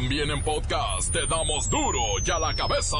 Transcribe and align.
También 0.00 0.30
en 0.30 0.40
podcast 0.44 1.12
te 1.12 1.26
damos 1.26 1.68
duro 1.68 1.98
y 2.24 2.30
a 2.30 2.38
la 2.38 2.54
cabeza. 2.54 2.96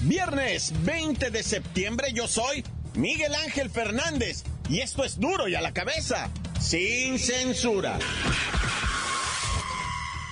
Viernes 0.00 0.72
20 0.82 1.30
de 1.30 1.42
septiembre 1.42 2.08
yo 2.14 2.26
soy 2.26 2.64
Miguel 2.94 3.34
Ángel 3.34 3.68
Fernández 3.68 4.44
y 4.70 4.80
esto 4.80 5.04
es 5.04 5.20
duro 5.20 5.46
y 5.46 5.56
a 5.56 5.60
la 5.60 5.74
cabeza, 5.74 6.30
sin 6.58 7.18
censura. 7.18 7.98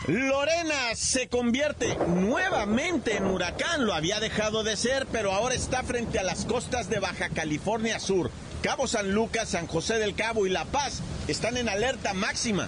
Lorena 0.09 0.95
se 0.95 1.29
convierte 1.29 1.95
nuevamente 2.07 3.19
en 3.19 3.27
huracán, 3.27 3.85
lo 3.85 3.93
había 3.93 4.21
dejado 4.21 4.65
de 4.65 4.75
ser, 4.75 5.07
pero 5.13 5.35
ahora 5.35 5.55
está 5.55 5.83
frente 5.83 6.19
a 6.19 6.23
las 6.23 6.47
costas 6.47 6.89
de 6.89 6.99
Baja 6.99 7.29
California 7.29 8.01
Sur. 8.01 8.31
Cabo 8.63 8.87
San 8.87 9.13
Lucas, 9.13 9.51
San 9.51 9.67
José 9.67 9.99
del 9.99 10.15
Cabo 10.15 10.47
y 10.47 10.51
La 10.51 10.65
Paz 10.65 11.03
están 11.29 11.59
en 11.59 11.69
alerta 11.69 12.15
máxima. 12.15 12.67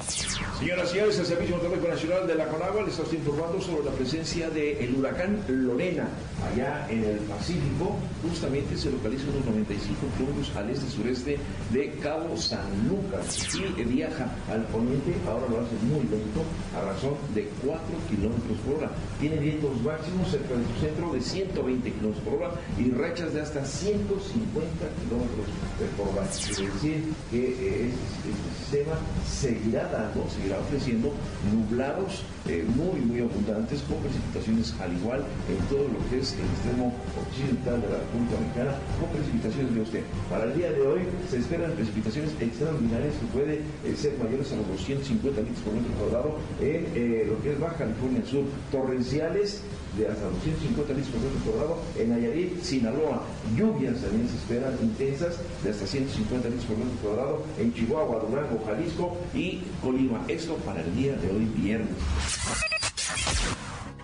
Señoras 0.58 0.90
y 0.90 0.92
señores, 0.92 1.18
el 1.18 1.26
Servicio 1.26 1.56
Meteorológico 1.56 1.88
Nacional 1.88 2.26
de 2.26 2.34
la 2.34 2.46
Conagua 2.48 2.82
les 2.82 2.98
está 2.98 3.16
informando 3.16 3.60
sobre 3.60 3.84
la 3.84 3.90
presencia 3.92 4.50
del 4.50 4.94
huracán 4.94 5.42
Lorena 5.48 6.08
allá 6.52 6.86
en 6.90 7.04
el 7.04 7.16
Pacífico. 7.20 7.96
Justamente 8.22 8.76
se 8.76 8.90
localiza 8.90 9.24
unos 9.30 9.46
95 9.46 10.00
kilómetros 10.16 10.56
al 10.56 10.70
este-sureste 10.70 11.38
de 11.72 11.90
Cabo 12.02 12.36
San 12.36 12.68
Lucas 12.86 13.48
y 13.56 13.82
viaja 13.84 14.30
al 14.50 14.64
poniente, 14.66 15.14
ahora 15.26 15.46
lo 15.48 15.60
hace 15.60 15.74
muy 15.88 16.04
lento, 16.04 16.44
a 16.76 16.84
razón 16.84 17.14
de 17.34 17.48
4 17.64 17.82
kilómetros 18.10 18.58
por 18.66 18.74
hora. 18.76 18.90
Tiene 19.18 19.36
vientos 19.36 19.80
máximos 19.80 20.30
cerca 20.30 20.54
de 20.54 20.64
su 20.66 20.80
centro 20.84 21.12
de 21.14 21.20
120 21.22 21.92
kilómetros 21.92 22.24
por 22.24 22.34
hora 22.34 22.50
y 22.78 22.90
rachas 22.90 23.32
de 23.32 23.40
hasta 23.40 23.64
150 23.64 24.84
kilómetros 25.00 25.48
por 25.96 26.08
hora. 26.08 26.28
Es 26.28 26.58
decir, 26.58 27.02
que 27.30 27.40
eh, 27.40 27.90
este, 27.90 28.28
este, 28.28 28.49
sistema 28.58 28.94
seguirá 29.26 29.88
dando, 29.88 30.28
seguirá 30.30 30.58
ofreciendo 30.58 31.12
nublados 31.52 32.22
eh, 32.48 32.64
muy, 32.74 33.00
muy 33.00 33.20
abundantes 33.20 33.82
con 33.82 33.98
precipitaciones 33.98 34.74
al 34.80 34.92
igual 34.96 35.22
en 35.48 35.58
todo 35.68 35.86
lo 35.88 36.00
que 36.08 36.18
es 36.18 36.32
el 36.34 36.46
extremo 36.46 36.94
occidental 37.20 37.80
de 37.82 37.88
la 37.88 37.98
República 38.00 38.34
Dominicana 38.34 38.72
con 38.98 39.08
precipitaciones 39.10 39.74
de 39.74 39.80
usted. 39.80 40.02
Para 40.30 40.44
el 40.44 40.54
día 40.56 40.72
de 40.72 40.80
hoy 40.80 41.00
se 41.28 41.38
esperan 41.38 41.72
precipitaciones 41.72 42.32
extraordinarias 42.40 43.14
que 43.20 43.26
pueden 43.36 43.60
eh, 43.84 43.94
ser 43.96 44.16
mayores 44.16 44.50
a 44.52 44.56
los 44.56 44.68
250 44.80 45.40
litros 45.40 45.60
por 45.60 45.74
metro 45.74 45.92
cuadrado 46.00 46.30
en 46.60 46.88
eh, 46.94 47.26
lo 47.28 47.36
que 47.42 47.52
es 47.52 47.60
Baja 47.60 47.76
California 47.76 48.24
Sur, 48.24 48.44
torrenciales 48.72 49.60
de 49.98 50.08
hasta 50.08 50.24
250 50.24 50.94
litros 50.94 51.12
por 51.12 51.20
metro 51.20 51.40
cuadrado 51.44 51.74
en 51.98 52.08
Nayarit, 52.10 52.62
Sinaloa. 52.62 53.22
Lluvias 53.56 54.00
también 54.00 54.28
se 54.28 54.36
esperan 54.36 54.72
intensas 54.80 55.36
de 55.62 55.70
hasta 55.70 55.86
150 55.86 56.48
litros 56.48 56.64
por 56.64 56.78
metro 56.78 56.96
cuadrado 57.04 57.42
en 57.58 57.74
Chihuahua, 57.74 58.24
Durango, 58.24 58.39
Jalisco 58.66 59.16
y 59.34 59.62
Colima. 59.82 60.24
Esto 60.28 60.56
para 60.56 60.80
el 60.80 60.94
día 60.94 61.14
de 61.14 61.30
hoy 61.30 61.44
viernes. 61.56 61.96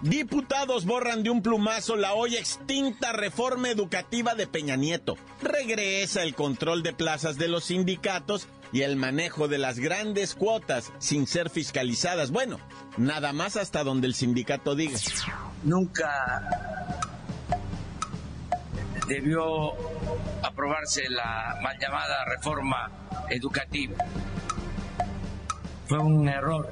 Diputados 0.02 0.84
borran 0.84 1.22
de 1.22 1.30
un 1.30 1.42
plumazo 1.42 1.96
la 1.96 2.14
hoy 2.14 2.36
extinta 2.36 3.12
reforma 3.12 3.70
educativa 3.70 4.34
de 4.34 4.46
Peña 4.46 4.76
Nieto. 4.76 5.16
Regresa 5.42 6.22
el 6.22 6.34
control 6.34 6.82
de 6.82 6.92
plazas 6.92 7.38
de 7.38 7.48
los 7.48 7.64
sindicatos 7.64 8.46
y 8.72 8.82
el 8.82 8.96
manejo 8.96 9.48
de 9.48 9.58
las 9.58 9.78
grandes 9.78 10.34
cuotas 10.34 10.92
sin 10.98 11.26
ser 11.26 11.50
fiscalizadas. 11.50 12.30
Bueno, 12.30 12.58
nada 12.98 13.32
más 13.32 13.56
hasta 13.56 13.84
donde 13.84 14.06
el 14.06 14.14
sindicato 14.14 14.74
diga. 14.74 14.98
Nunca 15.64 17.05
debió 19.06 19.72
aprobarse 20.42 21.08
la 21.08 21.58
mal 21.62 21.78
llamada 21.78 22.24
reforma 22.24 22.91
educativa. 23.28 23.97
Fue 25.86 25.98
un 25.98 26.28
error 26.28 26.69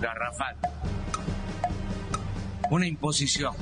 garrafal, 0.00 0.56
una 2.70 2.86
imposición. 2.86 3.54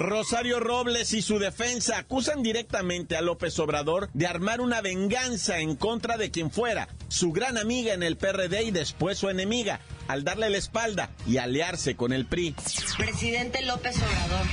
Rosario 0.00 0.60
Robles 0.60 1.12
y 1.12 1.20
su 1.20 1.38
defensa 1.38 1.98
acusan 1.98 2.42
directamente 2.42 3.18
a 3.18 3.20
López 3.20 3.58
Obrador 3.58 4.08
de 4.14 4.26
armar 4.26 4.62
una 4.62 4.80
venganza 4.80 5.58
en 5.58 5.76
contra 5.76 6.16
de 6.16 6.30
quien 6.30 6.50
fuera 6.50 6.88
su 7.08 7.32
gran 7.32 7.58
amiga 7.58 7.92
en 7.92 8.02
el 8.02 8.16
PRD 8.16 8.62
y 8.62 8.70
después 8.70 9.18
su 9.18 9.28
enemiga, 9.28 9.80
al 10.08 10.24
darle 10.24 10.48
la 10.48 10.56
espalda 10.56 11.10
y 11.26 11.36
aliarse 11.36 11.96
con 11.96 12.14
el 12.14 12.24
PRI. 12.24 12.54
Presidente 12.96 13.60
López 13.66 13.96
Obrador, 13.98 14.46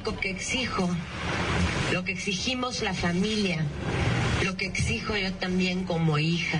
único 0.00 0.18
que 0.18 0.30
exijo, 0.30 0.88
lo 1.92 2.04
que 2.04 2.12
exigimos 2.12 2.80
la 2.80 2.94
familia, 2.94 3.66
lo 4.42 4.56
que 4.56 4.64
exijo 4.64 5.14
yo 5.14 5.30
también 5.34 5.84
como 5.84 6.18
hija 6.18 6.58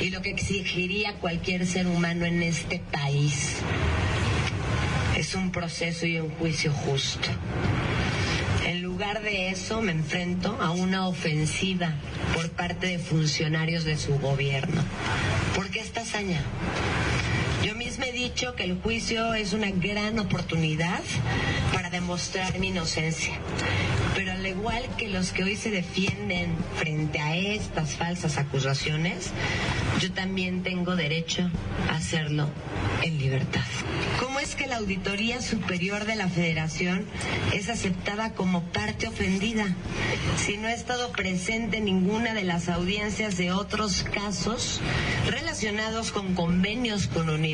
y 0.00 0.10
lo 0.10 0.22
que 0.22 0.30
exigiría 0.30 1.14
cualquier 1.14 1.66
ser 1.66 1.88
humano 1.88 2.24
en 2.24 2.44
este 2.44 2.78
país 2.78 3.56
es 5.16 5.34
un 5.34 5.50
proceso 5.50 6.06
y 6.06 6.20
un 6.20 6.30
juicio 6.30 6.72
justo. 6.72 7.28
En 8.64 8.82
lugar 8.82 9.22
de 9.22 9.50
eso 9.50 9.82
me 9.82 9.90
enfrento 9.90 10.56
a 10.60 10.70
una 10.70 11.08
ofensiva 11.08 11.94
por 12.32 12.48
parte 12.50 12.86
de 12.86 12.98
funcionarios 13.00 13.82
de 13.82 13.96
su 13.96 14.16
gobierno. 14.20 14.84
¿Por 15.56 15.68
qué 15.68 15.80
esta 15.80 16.02
hazaña? 16.02 16.40
Yo 17.64 17.74
misma 17.74 18.04
he 18.04 18.12
dicho 18.12 18.54
que 18.54 18.64
el 18.64 18.78
juicio 18.82 19.32
es 19.32 19.54
una 19.54 19.70
gran 19.70 20.18
oportunidad 20.18 21.00
para 21.72 21.88
demostrar 21.88 22.58
mi 22.58 22.68
inocencia. 22.68 23.32
Pero 24.14 24.32
al 24.32 24.46
igual 24.46 24.84
que 24.98 25.08
los 25.08 25.32
que 25.32 25.44
hoy 25.44 25.56
se 25.56 25.70
defienden 25.70 26.54
frente 26.76 27.20
a 27.20 27.34
estas 27.36 27.96
falsas 27.96 28.36
acusaciones, 28.36 29.30
yo 29.98 30.12
también 30.12 30.62
tengo 30.62 30.94
derecho 30.94 31.50
a 31.88 31.96
hacerlo 31.96 32.50
en 33.02 33.16
libertad. 33.16 33.64
¿Cómo 34.20 34.40
es 34.40 34.56
que 34.56 34.66
la 34.66 34.76
Auditoría 34.76 35.40
Superior 35.40 36.04
de 36.04 36.16
la 36.16 36.28
Federación 36.28 37.06
es 37.54 37.70
aceptada 37.70 38.34
como 38.34 38.62
parte 38.72 39.08
ofendida 39.08 39.66
si 40.36 40.58
no 40.58 40.68
ha 40.68 40.72
estado 40.74 41.12
presente 41.12 41.78
en 41.78 41.86
ninguna 41.86 42.34
de 42.34 42.44
las 42.44 42.68
audiencias 42.68 43.38
de 43.38 43.52
otros 43.52 44.02
casos 44.02 44.80
relacionados 45.30 46.12
con 46.12 46.34
convenios 46.34 47.06
con 47.06 47.30
universidades 47.30 47.53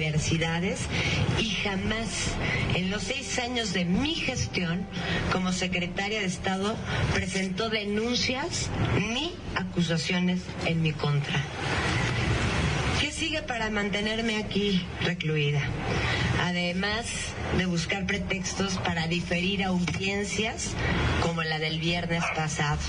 y 1.39 1.51
jamás 1.63 2.33
en 2.75 2.91
los 2.91 3.03
seis 3.03 3.39
años 3.39 3.73
de 3.73 3.85
mi 3.85 4.15
gestión 4.15 4.87
como 5.33 5.53
secretaria 5.53 6.21
de 6.21 6.27
Estado 6.27 6.77
presentó 7.15 7.69
denuncias 7.69 8.71
ni 8.99 9.33
acusaciones 9.55 10.41
en 10.65 10.83
mi 10.83 10.93
contra? 10.93 11.43
¿Qué 13.01 13.13
sigue 13.13 13.43
para 13.43 13.71
mantenerme 13.71 14.39
aquí 14.39 14.85
recluida? 15.03 15.63
Además 16.43 17.07
de 17.59 17.67
buscar 17.67 18.07
pretextos 18.07 18.79
para 18.79 19.07
diferir 19.07 19.65
audiencias 19.65 20.71
como 21.23 21.43
la 21.43 21.59
del 21.59 21.79
viernes 21.79 22.25
pasado. 22.35 22.81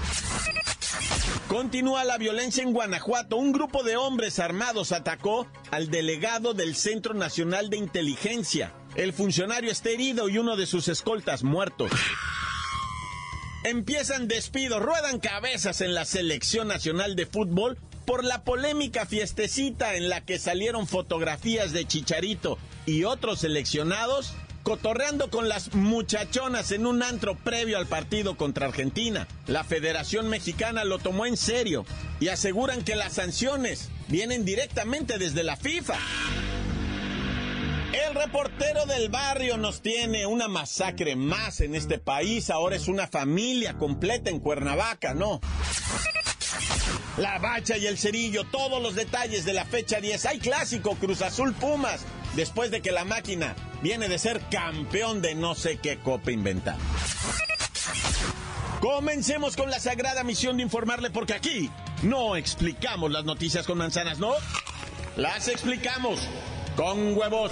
Continúa 1.51 2.05
la 2.05 2.17
violencia 2.17 2.63
en 2.63 2.71
Guanajuato. 2.71 3.35
Un 3.35 3.51
grupo 3.51 3.83
de 3.83 3.97
hombres 3.97 4.39
armados 4.39 4.93
atacó 4.93 5.47
al 5.69 5.91
delegado 5.91 6.53
del 6.53 6.77
Centro 6.77 7.13
Nacional 7.13 7.69
de 7.69 7.75
Inteligencia. 7.75 8.71
El 8.95 9.11
funcionario 9.11 9.69
está 9.69 9.89
herido 9.89 10.29
y 10.29 10.37
uno 10.37 10.55
de 10.55 10.65
sus 10.65 10.87
escoltas 10.87 11.43
muertos. 11.43 11.91
Empiezan 13.65 14.29
despidos, 14.29 14.81
ruedan 14.81 15.19
cabezas 15.19 15.81
en 15.81 15.93
la 15.93 16.05
Selección 16.05 16.69
Nacional 16.69 17.17
de 17.17 17.25
Fútbol 17.25 17.77
por 18.05 18.23
la 18.23 18.45
polémica 18.45 19.05
fiestecita 19.05 19.95
en 19.95 20.07
la 20.07 20.21
que 20.21 20.39
salieron 20.39 20.87
fotografías 20.87 21.73
de 21.73 21.85
Chicharito 21.85 22.59
y 22.85 23.03
otros 23.03 23.39
seleccionados 23.39 24.35
cotorreando 24.63 25.29
con 25.29 25.49
las 25.49 25.73
muchachonas 25.73 26.71
en 26.71 26.85
un 26.85 27.03
antro 27.03 27.35
previo 27.35 27.77
al 27.77 27.87
partido 27.87 28.35
contra 28.37 28.67
Argentina. 28.67 29.27
La 29.47 29.63
Federación 29.63 30.29
Mexicana 30.29 30.83
lo 30.83 30.99
tomó 30.99 31.25
en 31.25 31.37
serio 31.37 31.85
y 32.19 32.29
aseguran 32.29 32.83
que 32.83 32.95
las 32.95 33.13
sanciones 33.13 33.89
vienen 34.07 34.45
directamente 34.45 35.17
desde 35.17 35.43
la 35.43 35.55
FIFA. 35.55 35.95
El 37.93 38.15
reportero 38.15 38.85
del 38.85 39.09
barrio 39.09 39.57
nos 39.57 39.81
tiene 39.81 40.25
una 40.25 40.47
masacre 40.47 41.17
más 41.17 41.59
en 41.59 41.75
este 41.75 41.97
país. 41.97 42.49
Ahora 42.49 42.77
es 42.77 42.87
una 42.87 43.07
familia 43.07 43.77
completa 43.77 44.29
en 44.29 44.39
Cuernavaca, 44.39 45.13
¿no? 45.13 45.41
La 47.17 47.37
bacha 47.39 47.77
y 47.77 47.87
el 47.87 47.97
cerillo, 47.97 48.45
todos 48.45 48.81
los 48.81 48.95
detalles 48.95 49.43
de 49.43 49.51
la 49.51 49.65
fecha 49.65 49.99
10. 49.99 50.25
Hay 50.25 50.39
clásico 50.39 50.95
Cruz 50.95 51.21
Azul 51.21 51.53
Pumas, 51.53 52.01
después 52.35 52.71
de 52.71 52.81
que 52.81 52.91
la 52.91 53.05
máquina 53.05 53.55
viene 53.81 54.07
de 54.07 54.19
ser 54.19 54.41
campeón 54.49 55.21
de 55.21 55.35
no 55.35 55.55
sé 55.55 55.77
qué 55.77 55.97
copa 55.97 56.31
inventar. 56.31 56.77
Comencemos 58.79 59.55
con 59.55 59.69
la 59.69 59.79
sagrada 59.79 60.23
misión 60.23 60.57
de 60.57 60.63
informarle 60.63 61.11
porque 61.11 61.33
aquí 61.33 61.69
no 62.01 62.35
explicamos 62.35 63.11
las 63.11 63.25
noticias 63.25 63.67
con 63.67 63.77
manzanas, 63.77 64.17
¿no? 64.17 64.33
Las 65.15 65.47
explicamos 65.47 66.19
con 66.75 67.15
huevos. 67.15 67.51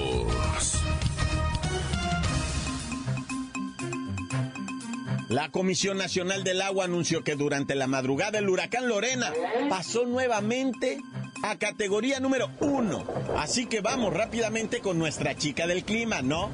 La 5.31 5.49
Comisión 5.49 5.97
Nacional 5.97 6.43
del 6.43 6.61
Agua 6.61 6.83
anunció 6.83 7.23
que 7.23 7.37
durante 7.37 7.73
la 7.73 7.87
madrugada 7.87 8.39
el 8.39 8.49
huracán 8.49 8.89
Lorena 8.89 9.31
pasó 9.69 10.05
nuevamente 10.05 10.99
a 11.41 11.57
categoría 11.57 12.19
número 12.19 12.51
uno. 12.59 13.05
Así 13.37 13.65
que 13.65 13.79
vamos 13.79 14.13
rápidamente 14.13 14.81
con 14.81 14.99
nuestra 14.99 15.37
chica 15.37 15.67
del 15.67 15.85
clima, 15.85 16.21
¿no? 16.21 16.51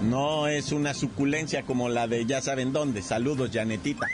No 0.00 0.48
es 0.48 0.72
una 0.72 0.94
suculencia 0.94 1.64
como 1.64 1.90
la 1.90 2.06
de 2.06 2.24
ya 2.24 2.40
saben 2.40 2.72
dónde. 2.72 3.02
Saludos, 3.02 3.50
Janetita. 3.52 4.06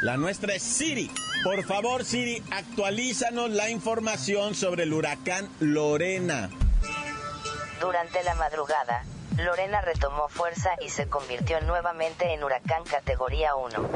La 0.00 0.16
nuestra 0.16 0.54
es 0.54 0.62
Siri. 0.62 1.10
Por 1.44 1.64
favor, 1.64 2.02
Siri, 2.02 2.42
actualízanos 2.50 3.50
la 3.50 3.68
información 3.68 4.54
sobre 4.54 4.84
el 4.84 4.94
huracán 4.94 5.50
Lorena. 5.60 6.48
Durante 7.78 8.24
la 8.24 8.34
madrugada, 8.36 9.04
Lorena 9.38 9.82
retomó 9.82 10.28
fuerza 10.28 10.70
y 10.80 10.88
se 10.88 11.08
convirtió 11.08 11.60
nuevamente 11.60 12.32
en 12.32 12.42
huracán 12.42 12.84
categoría 12.84 13.54
1. 13.54 13.88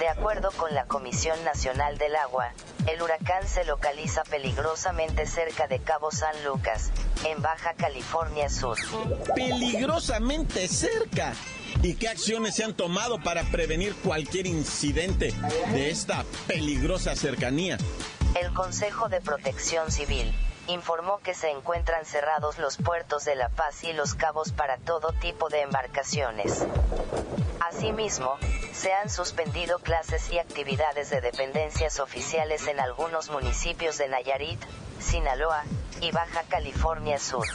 De 0.00 0.08
acuerdo 0.08 0.50
con 0.56 0.74
la 0.74 0.86
Comisión 0.86 1.42
Nacional 1.44 1.98
del 1.98 2.16
Agua, 2.16 2.52
el 2.88 3.00
huracán 3.00 3.46
se 3.46 3.64
localiza 3.64 4.24
peligrosamente 4.24 5.26
cerca 5.26 5.68
de 5.68 5.78
Cabo 5.78 6.10
San 6.10 6.34
Lucas, 6.44 6.90
en 7.24 7.40
Baja 7.40 7.74
California 7.74 8.48
Sur. 8.48 8.76
Peligrosamente 9.34 10.66
cerca. 10.66 11.32
¿Y 11.82 11.94
qué 11.94 12.08
acciones 12.08 12.56
se 12.56 12.64
han 12.64 12.74
tomado 12.74 13.20
para 13.22 13.44
prevenir 13.44 13.94
cualquier 13.96 14.46
incidente 14.48 15.32
de 15.72 15.90
esta 15.90 16.24
peligrosa 16.48 17.14
cercanía? 17.14 17.78
El 18.40 18.52
Consejo 18.52 19.08
de 19.08 19.20
Protección 19.20 19.92
Civil 19.92 20.34
informó 20.66 21.18
que 21.18 21.34
se 21.34 21.50
encuentran 21.50 22.04
cerrados 22.04 22.58
los 22.58 22.76
puertos 22.76 23.24
de 23.24 23.34
La 23.34 23.48
Paz 23.48 23.84
y 23.84 23.92
Los 23.92 24.14
Cabos 24.14 24.52
para 24.52 24.78
todo 24.78 25.12
tipo 25.12 25.48
de 25.48 25.62
embarcaciones. 25.62 26.64
Asimismo, 27.60 28.36
se 28.72 28.92
han 28.92 29.10
suspendido 29.10 29.78
clases 29.78 30.30
y 30.32 30.38
actividades 30.38 31.10
de 31.10 31.20
dependencias 31.20 32.00
oficiales 32.00 32.66
en 32.66 32.80
algunos 32.80 33.30
municipios 33.30 33.98
de 33.98 34.08
Nayarit, 34.08 34.60
Sinaloa 34.98 35.64
y 36.00 36.10
Baja 36.10 36.42
California 36.48 37.18
Sur. 37.18 37.46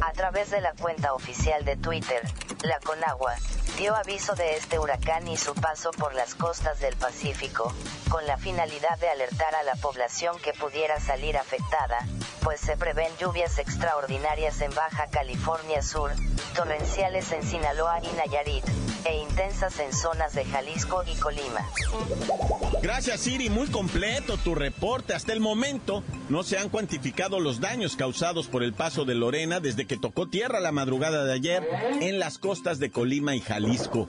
A 0.00 0.12
través 0.12 0.50
de 0.50 0.60
la 0.60 0.72
cuenta 0.72 1.14
oficial 1.14 1.64
de 1.64 1.76
Twitter, 1.76 2.22
la 2.62 2.78
Conagua 2.80 3.34
dio 3.76 3.94
aviso 3.94 4.34
de 4.34 4.56
este 4.56 4.78
huracán 4.78 5.28
y 5.28 5.36
su 5.36 5.54
paso 5.54 5.90
por 5.92 6.14
las 6.14 6.34
costas 6.34 6.80
del 6.80 6.96
Pacífico, 6.96 7.72
con 8.10 8.26
la 8.26 8.36
finalidad 8.36 8.98
de 8.98 9.08
alertar 9.08 9.54
a 9.54 9.62
la 9.62 9.74
población 9.76 10.38
que 10.40 10.52
pudiera 10.52 11.00
salir 11.00 11.36
afectada, 11.36 12.06
pues 12.42 12.60
se 12.60 12.76
prevén 12.76 13.10
lluvias 13.20 13.58
extraordinarias 13.58 14.60
en 14.60 14.74
Baja 14.74 15.06
California 15.10 15.82
Sur, 15.82 16.10
torrenciales 16.54 17.30
en 17.32 17.42
Sinaloa 17.42 18.00
y 18.02 18.16
Nayarit, 18.16 18.64
e 19.04 19.16
intensas 19.18 19.78
en 19.80 19.92
zonas 19.92 20.34
de 20.34 20.44
Jalisco 20.44 21.02
y 21.06 21.18
Colima. 21.18 21.66
Gracias 22.82 23.20
Siri, 23.20 23.48
muy 23.48 23.68
completo 23.68 24.36
tu 24.38 24.54
reporte. 24.54 25.14
Hasta 25.14 25.32
el 25.32 25.40
momento 25.40 26.02
no 26.28 26.42
se 26.42 26.58
han 26.58 26.68
cuantificado 26.68 27.40
los 27.40 27.60
daños 27.60 27.96
causados 27.96 28.48
por 28.48 28.62
el 28.62 28.72
paso 28.72 29.04
de 29.04 29.14
Lorena 29.14 29.60
desde 29.60 29.86
que 29.86 29.96
tocó 29.96 30.28
tierra 30.28 30.60
la 30.60 30.72
madrugada 30.72 31.24
de 31.24 31.32
ayer 31.32 31.68
en 32.00 32.18
las 32.18 32.38
costas 32.38 32.78
de 32.78 32.90
Colima 32.90 33.34
y 33.36 33.40
Jalisco. 33.40 34.08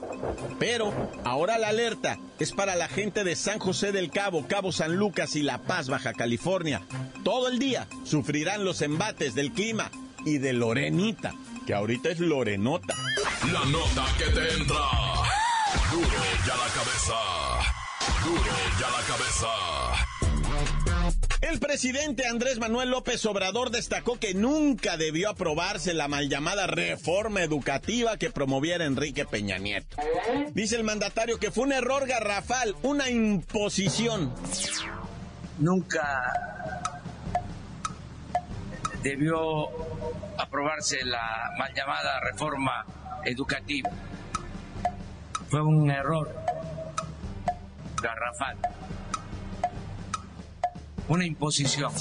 Pero 0.58 0.92
ahora 1.24 1.58
la 1.58 1.68
alerta 1.68 2.18
es 2.38 2.52
para 2.52 2.74
la 2.74 2.88
gente 2.88 3.24
de 3.24 3.36
San 3.36 3.58
José 3.58 3.92
del 3.92 4.10
Cabo, 4.10 4.46
Cabo 4.48 4.72
San 4.72 4.96
Lucas 4.96 5.36
y 5.36 5.42
La 5.42 5.58
Paz, 5.58 5.88
Baja 5.88 6.12
California. 6.12 6.82
Todo 7.22 7.48
el 7.48 7.58
día 7.58 7.86
sufrirán 8.24 8.64
los 8.64 8.80
embates 8.80 9.34
del 9.34 9.52
clima 9.52 9.90
y 10.24 10.38
de 10.38 10.54
Lorenita, 10.54 11.34
que 11.66 11.74
ahorita 11.74 12.08
es 12.08 12.20
Lorenota. 12.20 12.94
La 13.52 13.66
nota 13.66 14.06
que 14.16 14.24
te 14.24 14.54
entra. 14.54 14.78
Duro 15.92 16.08
ya 16.46 16.56
la 16.56 16.70
cabeza. 16.72 17.14
Duro 18.24 18.56
ya 18.80 18.88
la 18.88 19.02
cabeza. 19.06 19.48
El 21.42 21.58
presidente 21.60 22.26
Andrés 22.26 22.58
Manuel 22.58 22.92
López 22.92 23.26
Obrador 23.26 23.70
destacó 23.70 24.18
que 24.18 24.32
nunca 24.32 24.96
debió 24.96 25.28
aprobarse 25.28 25.92
la 25.92 26.08
mal 26.08 26.30
llamada 26.30 26.66
reforma 26.66 27.42
educativa 27.42 28.16
que 28.16 28.30
promoviera 28.30 28.86
Enrique 28.86 29.26
Peña 29.26 29.58
Nieto. 29.58 29.98
Dice 30.54 30.76
el 30.76 30.84
mandatario 30.84 31.38
que 31.38 31.50
fue 31.50 31.64
un 31.64 31.72
error 31.72 32.06
garrafal, 32.06 32.74
una 32.82 33.10
imposición. 33.10 34.32
Nunca 35.58 36.40
debió 39.04 39.68
aprobarse 40.38 41.04
la 41.04 41.52
mal 41.58 41.72
llamada 41.74 42.20
reforma 42.20 42.84
educativa. 43.24 43.90
Fue 45.48 45.60
un 45.62 45.90
error 45.90 46.34
garrafal, 48.02 48.56
una 51.06 51.26
imposición. 51.26 51.92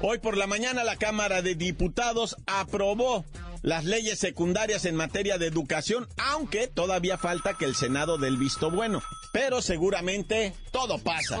Hoy 0.00 0.18
por 0.18 0.36
la 0.36 0.46
mañana 0.46 0.84
la 0.84 0.96
Cámara 0.96 1.42
de 1.42 1.56
Diputados 1.56 2.36
aprobó 2.46 3.24
las 3.62 3.84
leyes 3.84 4.18
secundarias 4.18 4.84
en 4.84 4.94
materia 4.94 5.38
de 5.38 5.46
educación, 5.48 6.08
aunque 6.18 6.68
todavía 6.68 7.18
falta 7.18 7.54
que 7.54 7.64
el 7.64 7.74
Senado 7.74 8.16
dé 8.16 8.28
el 8.28 8.36
visto 8.36 8.70
bueno. 8.70 9.02
Pero 9.32 9.60
seguramente 9.60 10.54
todo 10.70 10.98
pasa. 10.98 11.38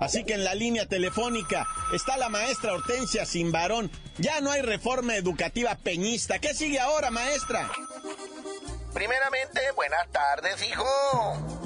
Así 0.00 0.24
que 0.24 0.32
en 0.32 0.44
la 0.44 0.54
línea 0.54 0.86
telefónica 0.86 1.66
está 1.92 2.16
la 2.16 2.30
maestra 2.30 2.72
Hortensia 2.72 3.26
Simbarón. 3.26 3.90
Ya 4.16 4.40
no 4.40 4.50
hay 4.50 4.62
reforma 4.62 5.14
educativa 5.14 5.74
peñista. 5.76 6.38
¿Qué 6.38 6.54
sigue 6.54 6.80
ahora, 6.80 7.10
maestra? 7.10 7.70
Primeramente, 8.94 9.60
buenas 9.76 10.10
tardes, 10.10 10.66
hijo. 10.66 10.86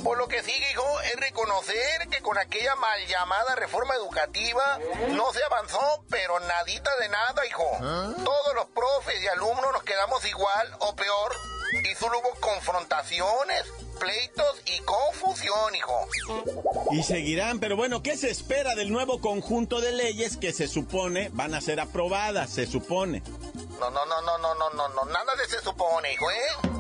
Por 0.03 0.19
lo 0.19 0.29
que 0.29 0.43
sigue, 0.43 0.71
hijo, 0.73 1.01
es 1.03 1.17
reconocer 1.17 2.09
que 2.11 2.21
con 2.21 2.37
aquella 2.37 2.75
mal 2.75 3.07
llamada 3.07 3.55
reforma 3.55 3.95
educativa 3.95 4.79
no 5.11 5.33
se 5.33 5.43
avanzó, 5.45 6.05
pero 6.11 6.39
nadita 6.41 6.91
de 6.97 7.09
nada, 7.09 7.47
hijo. 7.47 7.65
Todos 8.25 8.55
los 8.57 8.67
profes 8.67 9.23
y 9.23 9.29
alumnos 9.29 9.73
nos 9.73 9.85
quedamos 9.85 10.25
igual 10.27 10.77
o 10.81 10.95
peor 10.97 11.33
y 11.91 11.95
solo 11.95 12.19
hubo 12.19 12.35
confrontaciones, 12.41 13.65
pleitos 13.99 14.63
y 14.67 14.81
confusión, 14.83 15.75
hijo. 15.75 16.09
Y 16.93 17.03
seguirán, 17.03 17.61
pero 17.61 17.77
bueno, 17.77 18.03
¿qué 18.03 18.17
se 18.17 18.31
espera 18.31 18.75
del 18.75 18.93
nuevo 18.93 19.21
conjunto 19.21 19.81
de 19.81 19.93
leyes 19.93 20.37
que 20.37 20.53
se 20.53 20.69
supone 20.69 21.31
van 21.33 21.55
a 21.55 21.61
ser 21.61 21.81
aprobadas? 21.81 22.51
Se 22.51 22.67
supone. 22.67 23.23
No, 23.79 23.91
no, 23.91 24.07
no, 24.07 24.21
no, 24.23 24.39
no, 24.39 24.55
no, 24.55 24.71
no, 24.71 24.89
no, 24.89 25.05
nada 25.07 25.35
de 25.37 25.49
se 25.49 25.61
supone, 25.61 26.13
hijo, 26.13 26.31
¿eh? 26.31 26.71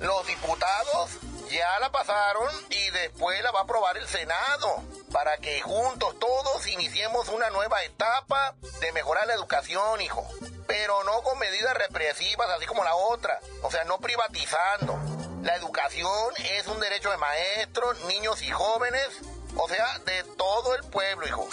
Los 0.00 0.26
diputados 0.26 1.10
ya 1.50 1.78
la 1.80 1.90
pasaron 1.90 2.48
y 2.70 2.90
después 2.90 3.42
la 3.42 3.52
va 3.52 3.60
a 3.60 3.62
aprobar 3.62 3.96
el 3.96 4.06
Senado 4.08 4.82
para 5.12 5.36
que 5.38 5.60
juntos 5.60 6.18
todos 6.18 6.66
iniciemos 6.66 7.28
una 7.28 7.48
nueva 7.50 7.82
etapa 7.84 8.54
de 8.80 8.92
mejorar 8.92 9.26
la 9.26 9.34
educación, 9.34 10.00
hijo. 10.00 10.26
Pero 10.66 11.04
no 11.04 11.22
con 11.22 11.38
medidas 11.38 11.74
represivas 11.74 12.48
así 12.50 12.66
como 12.66 12.82
la 12.82 12.94
otra, 12.94 13.38
o 13.62 13.70
sea, 13.70 13.84
no 13.84 13.98
privatizando. 13.98 14.98
La 15.44 15.54
educación 15.56 16.32
es 16.58 16.66
un 16.66 16.80
derecho 16.80 17.10
de 17.10 17.18
maestros, 17.18 18.02
niños 18.06 18.42
y 18.42 18.50
jóvenes 18.50 19.20
o 19.56 19.68
sea, 19.68 19.98
de 20.04 20.24
todo 20.36 20.74
el 20.74 20.82
pueblo, 20.84 21.26
hijo. 21.26 21.48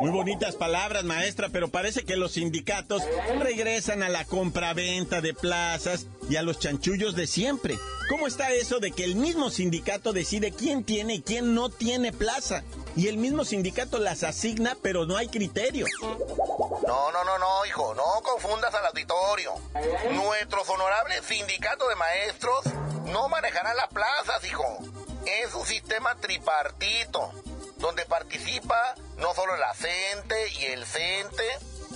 Muy 0.00 0.10
bonitas 0.10 0.56
palabras, 0.56 1.04
maestra, 1.04 1.48
pero 1.50 1.68
parece 1.68 2.04
que 2.04 2.16
los 2.16 2.32
sindicatos 2.32 3.02
regresan 3.38 4.02
a 4.02 4.08
la 4.08 4.24
compraventa 4.24 5.20
de 5.20 5.32
plazas 5.32 6.06
y 6.28 6.36
a 6.36 6.42
los 6.42 6.58
chanchullos 6.58 7.14
de 7.14 7.26
siempre. 7.26 7.78
¿Cómo 8.08 8.26
está 8.26 8.50
eso 8.50 8.80
de 8.80 8.90
que 8.90 9.04
el 9.04 9.16
mismo 9.16 9.50
sindicato 9.50 10.12
decide 10.12 10.52
quién 10.52 10.84
tiene 10.84 11.14
y 11.14 11.22
quién 11.22 11.54
no 11.54 11.68
tiene 11.68 12.12
plaza? 12.12 12.64
Y 12.96 13.08
el 13.08 13.16
mismo 13.16 13.44
sindicato 13.44 13.98
las 13.98 14.22
asigna, 14.22 14.76
pero 14.82 15.06
no 15.06 15.16
hay 15.16 15.28
criterio. 15.28 15.86
No, 16.00 17.12
no, 17.12 17.24
no, 17.24 17.38
no, 17.38 17.66
hijo, 17.66 17.94
no 17.94 18.22
confundas 18.22 18.74
al 18.74 18.86
auditorio. 18.86 19.54
Nuestros 20.12 20.68
honorables 20.68 21.24
sindicatos 21.24 21.88
de 21.88 21.96
maestros 21.96 22.64
no 23.06 23.28
manejarán 23.28 23.76
las 23.76 23.88
plazas, 23.88 24.44
hijo 24.44 24.78
es 25.26 25.54
un 25.54 25.66
sistema 25.66 26.14
tripartito, 26.16 27.32
donde 27.78 28.06
participa 28.06 28.94
no 29.18 29.34
solo 29.34 29.56
la 29.56 29.74
CENTE 29.74 30.48
y 30.60 30.64
el 30.66 30.86
CENTE, 30.86 31.44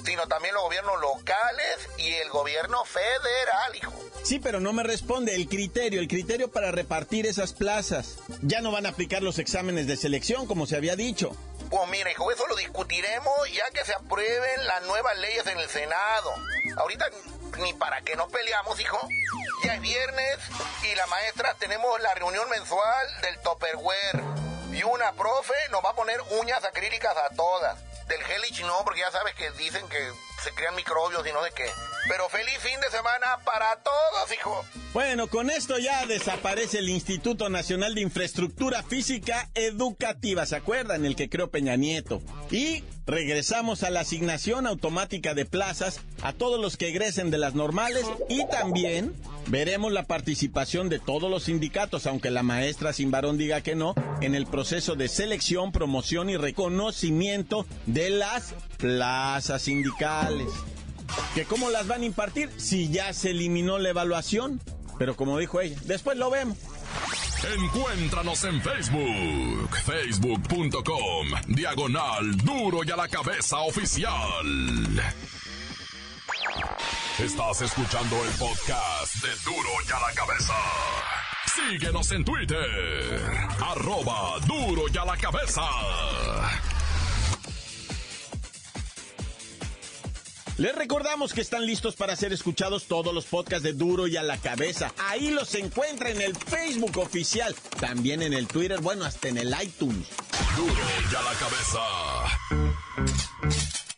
sino 0.04 0.26
también 0.26 0.54
los 0.54 0.64
gobiernos 0.64 1.00
locales 1.00 1.88
y 1.98 2.08
el 2.14 2.28
gobierno 2.30 2.84
federal, 2.84 3.76
hijo. 3.76 3.92
Sí, 4.22 4.38
pero 4.38 4.60
no 4.60 4.72
me 4.72 4.82
responde 4.82 5.34
el 5.34 5.48
criterio, 5.48 6.00
el 6.00 6.08
criterio 6.08 6.50
para 6.50 6.72
repartir 6.72 7.26
esas 7.26 7.52
plazas. 7.52 8.16
Ya 8.42 8.60
no 8.60 8.72
van 8.72 8.86
a 8.86 8.90
aplicar 8.90 9.22
los 9.22 9.38
exámenes 9.38 9.86
de 9.86 9.96
selección, 9.96 10.46
como 10.46 10.66
se 10.66 10.76
había 10.76 10.96
dicho. 10.96 11.30
Pues 11.70 11.88
mira, 11.88 12.10
hijo, 12.10 12.30
eso 12.32 12.46
lo 12.48 12.56
discutiremos 12.56 13.32
ya 13.52 13.70
que 13.70 13.84
se 13.84 13.94
aprueben 13.94 14.66
las 14.66 14.82
nuevas 14.84 15.16
leyes 15.18 15.46
en 15.46 15.58
el 15.58 15.68
Senado. 15.68 16.34
Ahorita 16.76 17.06
ni 17.58 17.72
para 17.74 18.00
qué 18.02 18.16
nos 18.16 18.30
peleamos, 18.30 18.78
hijo. 18.80 18.98
Ya 19.64 19.74
es 19.74 19.80
viernes 19.80 20.38
y 20.82 20.94
la 20.94 21.06
maestra 21.06 21.54
tenemos 21.58 22.00
la 22.00 22.14
reunión 22.14 22.48
mensual 22.48 23.20
del 23.22 23.38
Topperware. 23.40 24.22
Y 24.72 24.82
una 24.84 25.12
profe 25.12 25.54
nos 25.70 25.84
va 25.84 25.90
a 25.90 25.94
poner 25.94 26.20
uñas 26.40 26.64
acrílicas 26.64 27.16
a 27.16 27.34
todas. 27.34 27.78
Del 28.06 28.22
Helich 28.22 28.60
no, 28.62 28.84
porque 28.84 29.00
ya 29.00 29.10
sabes 29.10 29.34
que 29.34 29.50
dicen 29.52 29.88
que 29.88 30.12
se 30.42 30.52
crean 30.54 30.74
microbios 30.74 31.26
y 31.26 31.32
no 31.32 31.42
de 31.42 31.50
qué. 31.52 31.70
Pero 32.08 32.28
feliz 32.28 32.58
fin 32.60 32.80
de 32.80 32.90
semana 32.90 33.38
para 33.44 33.76
todos, 33.82 34.32
hijo. 34.32 34.64
Bueno, 34.92 35.28
con 35.28 35.50
esto 35.50 35.78
ya 35.78 36.04
desaparece 36.06 36.78
el 36.78 36.88
Instituto 36.88 37.48
Nacional 37.48 37.94
de 37.94 38.00
Infraestructura 38.00 38.82
Física 38.82 39.48
Educativa, 39.54 40.46
¿se 40.46 40.56
acuerdan? 40.56 41.04
El 41.04 41.14
que 41.14 41.28
creó 41.28 41.48
Peña 41.48 41.76
Nieto. 41.76 42.20
Y 42.50 42.82
regresamos 43.06 43.84
a 43.84 43.90
la 43.90 44.00
asignación 44.00 44.66
automática 44.66 45.34
de 45.34 45.44
plazas 45.44 46.00
a 46.22 46.32
todos 46.32 46.60
los 46.60 46.76
que 46.76 46.88
egresen 46.88 47.30
de 47.30 47.38
las 47.38 47.54
normales 47.54 48.04
y 48.28 48.44
también 48.46 49.14
veremos 49.46 49.92
la 49.92 50.04
participación 50.04 50.88
de 50.88 50.98
todos 50.98 51.30
los 51.30 51.44
sindicatos, 51.44 52.06
aunque 52.06 52.30
la 52.30 52.42
maestra 52.42 52.92
sin 52.92 53.12
varón 53.12 53.38
diga 53.38 53.60
que 53.60 53.76
no, 53.76 53.94
en 54.20 54.34
el 54.34 54.46
proceso 54.46 54.96
de 54.96 55.08
selección, 55.08 55.70
promoción 55.70 56.30
y 56.30 56.36
reconocimiento 56.36 57.64
de 57.86 58.10
las 58.10 58.54
plazas 58.78 59.62
sindicales. 59.62 60.48
¿Que 61.34 61.44
cómo 61.44 61.70
las 61.70 61.86
van 61.86 62.02
a 62.02 62.06
impartir 62.06 62.50
si 62.56 62.90
ya 62.90 63.12
se 63.12 63.30
eliminó 63.30 63.78
la 63.78 63.90
evaluación? 63.90 64.60
Pero 64.98 65.16
como 65.16 65.38
dijo 65.38 65.60
ella, 65.60 65.78
después 65.84 66.18
lo 66.18 66.30
vemos. 66.30 66.58
Encuéntranos 67.42 68.44
en 68.44 68.60
Facebook, 68.60 69.76
facebook.com, 69.84 71.28
diagonal 71.48 72.36
duro 72.36 72.80
y 72.84 72.90
a 72.90 72.96
la 72.96 73.08
cabeza 73.08 73.60
oficial. 73.60 75.02
Estás 77.18 77.62
escuchando 77.62 78.16
el 78.24 78.30
podcast 78.32 79.14
de 79.22 79.30
duro 79.44 79.70
y 79.88 79.92
a 79.92 80.00
la 80.00 80.14
cabeza. 80.14 80.54
Síguenos 81.46 82.12
en 82.12 82.24
Twitter, 82.24 83.30
arroba 83.62 84.38
duro 84.46 84.82
y 84.92 84.98
a 84.98 85.04
la 85.04 85.16
cabeza. 85.16 85.62
Les 90.60 90.74
recordamos 90.74 91.32
que 91.32 91.40
están 91.40 91.64
listos 91.64 91.96
para 91.96 92.14
ser 92.16 92.34
escuchados 92.34 92.84
todos 92.84 93.14
los 93.14 93.24
podcasts 93.24 93.62
de 93.62 93.72
Duro 93.72 94.06
y 94.06 94.18
a 94.18 94.22
la 94.22 94.36
cabeza. 94.36 94.92
Ahí 95.08 95.30
los 95.30 95.54
encuentra 95.54 96.10
en 96.10 96.20
el 96.20 96.36
Facebook 96.36 96.98
oficial, 96.98 97.54
también 97.80 98.20
en 98.20 98.34
el 98.34 98.46
Twitter, 98.46 98.78
bueno, 98.82 99.06
hasta 99.06 99.28
en 99.28 99.38
el 99.38 99.54
iTunes. 99.62 100.06
Duro 100.58 100.74
y 101.10 101.14
a 101.14 101.22
la 101.22 101.32
cabeza. 101.38 101.80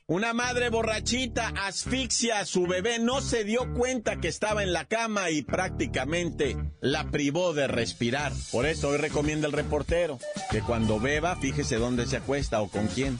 Una 0.06 0.34
madre 0.34 0.68
borrachita 0.68 1.48
asfixia 1.48 2.38
a 2.38 2.46
su 2.46 2.68
bebé, 2.68 3.00
no 3.00 3.20
se 3.22 3.42
dio 3.42 3.74
cuenta 3.74 4.20
que 4.20 4.28
estaba 4.28 4.62
en 4.62 4.72
la 4.72 4.84
cama 4.84 5.30
y 5.30 5.42
prácticamente 5.42 6.56
la 6.80 7.10
privó 7.10 7.54
de 7.54 7.66
respirar. 7.66 8.32
Por 8.52 8.66
eso 8.66 8.90
hoy 8.90 8.98
recomienda 8.98 9.48
el 9.48 9.52
reportero 9.52 10.20
que 10.52 10.60
cuando 10.60 11.00
beba, 11.00 11.34
fíjese 11.34 11.74
dónde 11.76 12.06
se 12.06 12.18
acuesta 12.18 12.62
o 12.62 12.68
con 12.68 12.86
quién. 12.86 13.18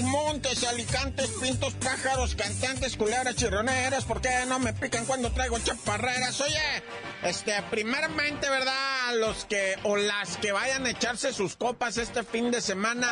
Montes, 0.00 0.64
alicantes, 0.64 1.30
pintos, 1.40 1.74
pájaros, 1.74 2.34
cantantes, 2.34 2.96
culeras, 2.96 3.36
chirroneras, 3.36 4.04
¿por 4.04 4.20
qué 4.20 4.30
no 4.48 4.58
me 4.58 4.72
pican 4.72 5.04
cuando 5.04 5.30
traigo 5.32 5.58
chaparreras? 5.58 6.40
Oye, 6.40 6.82
este, 7.22 7.52
primeramente, 7.70 8.48
¿verdad? 8.48 9.16
Los 9.16 9.44
que 9.44 9.76
o 9.82 9.96
las 9.96 10.38
que 10.38 10.52
vayan 10.52 10.86
a 10.86 10.90
echarse 10.90 11.32
sus 11.32 11.56
copas 11.56 11.98
este 11.98 12.22
fin 12.22 12.50
de 12.50 12.60
semana, 12.60 13.08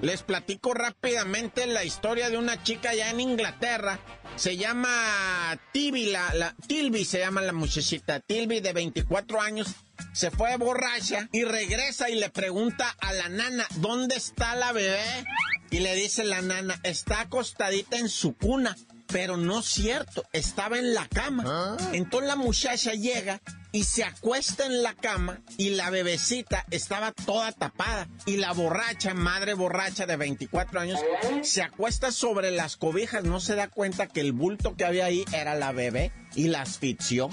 les 0.00 0.22
platico 0.22 0.74
rápidamente 0.74 1.66
la 1.66 1.84
historia 1.84 2.30
de 2.30 2.38
una 2.38 2.62
chica 2.62 2.94
ya 2.94 3.10
en 3.10 3.20
Inglaterra. 3.20 3.98
Se 4.36 4.56
llama 4.56 5.58
Tilby, 5.72 6.06
la, 6.06 6.34
la 6.34 6.54
Tilby 6.66 7.04
se 7.04 7.20
llama 7.20 7.42
la 7.42 7.52
muchachita, 7.52 8.20
Tilby 8.20 8.60
de 8.60 8.72
24 8.72 9.40
años 9.40 9.74
se 10.12 10.30
fue 10.30 10.56
borracha 10.56 11.28
y 11.32 11.44
regresa 11.44 12.10
y 12.10 12.16
le 12.16 12.30
pregunta 12.30 12.88
a 13.00 13.12
la 13.12 13.28
nana, 13.28 13.66
¿dónde 13.76 14.16
está 14.16 14.54
la 14.56 14.72
bebé? 14.72 15.24
Y 15.70 15.78
le 15.78 15.94
dice 15.94 16.24
la 16.24 16.42
nana, 16.42 16.78
está 16.82 17.22
acostadita 17.22 17.96
en 17.96 18.08
su 18.08 18.34
cuna. 18.36 18.76
Pero 19.06 19.36
no 19.36 19.60
es 19.60 19.66
cierto, 19.66 20.24
estaba 20.32 20.78
en 20.78 20.94
la 20.94 21.06
cama. 21.08 21.44
¿Ah? 21.46 21.76
Entonces 21.92 22.28
la 22.28 22.36
muchacha 22.36 22.92
llega 22.92 23.40
y 23.72 23.84
se 23.84 24.04
acuesta 24.04 24.66
en 24.66 24.82
la 24.82 24.94
cama 24.94 25.40
y 25.56 25.70
la 25.70 25.90
bebecita 25.90 26.64
estaba 26.70 27.12
toda 27.12 27.52
tapada. 27.52 28.08
Y 28.26 28.36
la 28.36 28.52
borracha, 28.52 29.14
madre 29.14 29.54
borracha 29.54 30.06
de 30.06 30.16
24 30.16 30.80
años, 30.80 31.00
se 31.42 31.62
acuesta 31.62 32.12
sobre 32.12 32.50
las 32.50 32.76
cobijas, 32.76 33.24
no 33.24 33.40
se 33.40 33.54
da 33.54 33.68
cuenta 33.68 34.06
que 34.06 34.20
el 34.20 34.32
bulto 34.32 34.76
que 34.76 34.84
había 34.84 35.06
ahí 35.06 35.24
era 35.32 35.54
la 35.54 35.72
bebé 35.72 36.12
y 36.34 36.48
la 36.48 36.62
asfixió. 36.62 37.28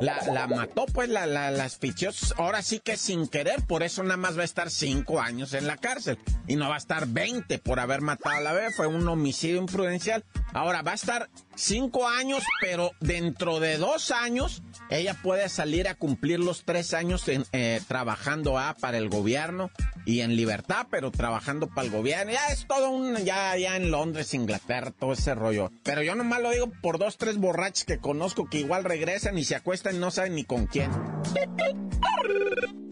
La, 0.00 0.20
la 0.32 0.46
mató, 0.46 0.86
pues 0.86 1.08
la, 1.08 1.26
la, 1.26 1.50
la, 1.50 1.64
asfixió. 1.64 2.10
Ahora 2.36 2.62
sí 2.62 2.80
que 2.80 2.96
sin 2.96 3.28
querer, 3.28 3.62
por 3.66 3.82
eso 3.82 4.02
nada 4.02 4.16
más 4.16 4.36
va 4.36 4.42
a 4.42 4.46
estar 4.46 4.70
5 4.70 5.20
años 5.20 5.54
en 5.54 5.66
la 5.66 5.76
cárcel. 5.76 6.18
Y 6.46 6.56
no 6.56 6.68
va 6.68 6.74
a 6.74 6.78
estar 6.78 7.06
20 7.06 7.58
por 7.58 7.80
haber 7.80 8.00
matado 8.00 8.36
a 8.36 8.40
la 8.40 8.52
bebé. 8.52 8.72
Fue 8.72 8.86
un 8.86 9.06
homicidio 9.06 9.58
imprudencial. 9.58 10.24
Ahora 10.52 10.82
va 10.82 10.92
a 10.92 10.94
estar 10.94 11.30
5 11.54 12.08
años, 12.08 12.42
pero 12.60 12.92
dentro 13.00 13.60
de 13.60 13.78
dos 13.78 14.10
años 14.10 14.62
ella 14.90 15.14
puede 15.14 15.48
salir 15.48 15.88
a 15.88 15.94
cumplir 15.94 16.40
los 16.40 16.64
tres 16.64 16.94
años 16.94 17.24
eh, 17.28 17.80
trabajando 17.88 18.58
ah, 18.58 18.76
para 18.78 18.98
el 18.98 19.08
gobierno 19.08 19.70
y 20.04 20.20
en 20.20 20.36
libertad, 20.36 20.86
pero 20.90 21.10
trabajando 21.10 21.68
para 21.68 21.86
el 21.86 21.92
gobierno. 21.92 22.32
Ya 22.32 22.48
es 22.48 22.66
todo 22.66 22.90
un, 22.90 23.16
ya, 23.24 23.56
ya 23.56 23.76
en 23.76 23.90
Londres, 23.90 24.34
Inglaterra, 24.34 24.90
todo 24.90 25.12
ese 25.12 25.34
rollo. 25.34 25.70
Pero 25.82 26.02
yo 26.02 26.14
nomás 26.14 26.42
lo 26.42 26.50
digo 26.50 26.70
por 26.82 26.98
dos, 26.98 27.16
tres 27.16 27.38
borrachos 27.38 27.84
que 27.84 27.98
conozco 27.98 28.41
que 28.50 28.60
igual 28.60 28.84
regresan 28.84 29.38
y 29.38 29.44
se 29.44 29.54
acuestan 29.54 29.96
y 29.96 29.98
no 29.98 30.10
saben 30.10 30.34
ni 30.34 30.44
con 30.44 30.66
quién. 30.66 30.90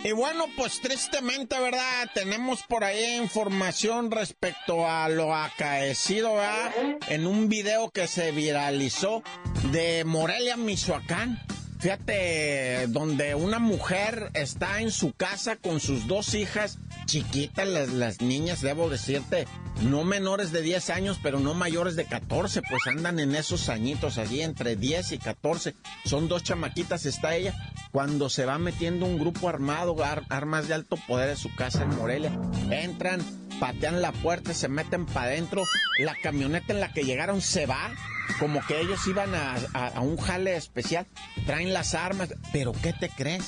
Y 0.03 0.13
bueno, 0.13 0.47
pues 0.57 0.81
tristemente, 0.81 1.61
¿verdad? 1.61 2.09
Tenemos 2.15 2.63
por 2.63 2.85
ahí 2.85 3.17
información 3.17 4.11
respecto 4.11 4.89
a 4.89 5.11
lo 5.11 5.35
acaecido, 5.35 6.37
¿verdad? 6.37 6.73
En 7.09 7.27
un 7.27 7.51
video 7.51 7.91
que 7.91 8.07
se 8.07 8.33
viralizó 8.33 9.23
de 9.73 10.05
Morelia, 10.05 10.57
Michoacán. 10.57 11.39
Fíjate, 11.81 12.87
donde 12.89 13.35
una 13.35 13.59
mujer 13.59 14.31
está 14.35 14.81
en 14.81 14.91
su 14.91 15.13
casa 15.13 15.57
con 15.57 15.81
sus 15.81 16.07
dos 16.07 16.35
hijas 16.35 16.79
chiquitas, 17.11 17.67
las, 17.67 18.21
niñas, 18.21 18.61
debo 18.61 18.89
decirte, 18.89 19.49
no 19.83 20.05
menores 20.05 20.53
de 20.53 20.63
10 20.63 20.91
años, 20.91 21.19
pero 21.21 21.41
no 21.41 21.55
mayores 21.55 21.97
de 21.97 22.05
14, 22.05 22.63
pues 22.63 22.87
andan 22.87 23.19
en 23.19 23.35
esos 23.35 23.69
añitos 23.69 24.17
allí, 24.17 24.43
entre 24.43 24.77
10 24.77 25.13
y 25.13 25.19
14. 25.19 25.75
Son 26.05 26.29
dos 26.29 26.45
chamaquitas, 26.45 27.07
está 27.07 27.35
ella, 27.35 27.53
cuando 27.91 28.31
se 28.31 28.45
va 28.45 28.59
metiendo 28.59 29.07
un 29.07 29.19
grupo 29.19 29.49
armado, 29.49 29.97
armas 30.29 30.69
de 30.69 30.75
alto 30.75 30.97
poder 31.09 31.31
en 31.31 31.37
su 31.37 31.53
casa 31.57 31.83
en 31.83 31.97
Morelia. 31.97 32.31
Entran, 32.71 33.21
patean 33.61 34.03
la 34.03 34.11
puerta, 34.11 34.55
se 34.55 34.69
meten 34.69 35.07
para 35.07 35.27
adentro, 35.27 35.63
la 36.01 36.17
camioneta 36.21 36.73
en 36.73 36.81
la 36.81 36.93
que 36.93 37.05
llegaron 37.05 37.41
se 37.41 37.67
va 37.67 37.93
como 38.39 38.65
que 38.67 38.81
ellos 38.81 39.07
iban 39.07 39.35
a, 39.35 39.57
a, 39.73 40.01
un 40.01 40.17
jale 40.17 40.57
especial, 40.57 41.07
traen 41.47 41.73
las 41.73 41.95
armas, 41.95 42.35
pero 42.53 42.73
¿qué 42.73 42.93
te 42.93 43.09
crees? 43.09 43.47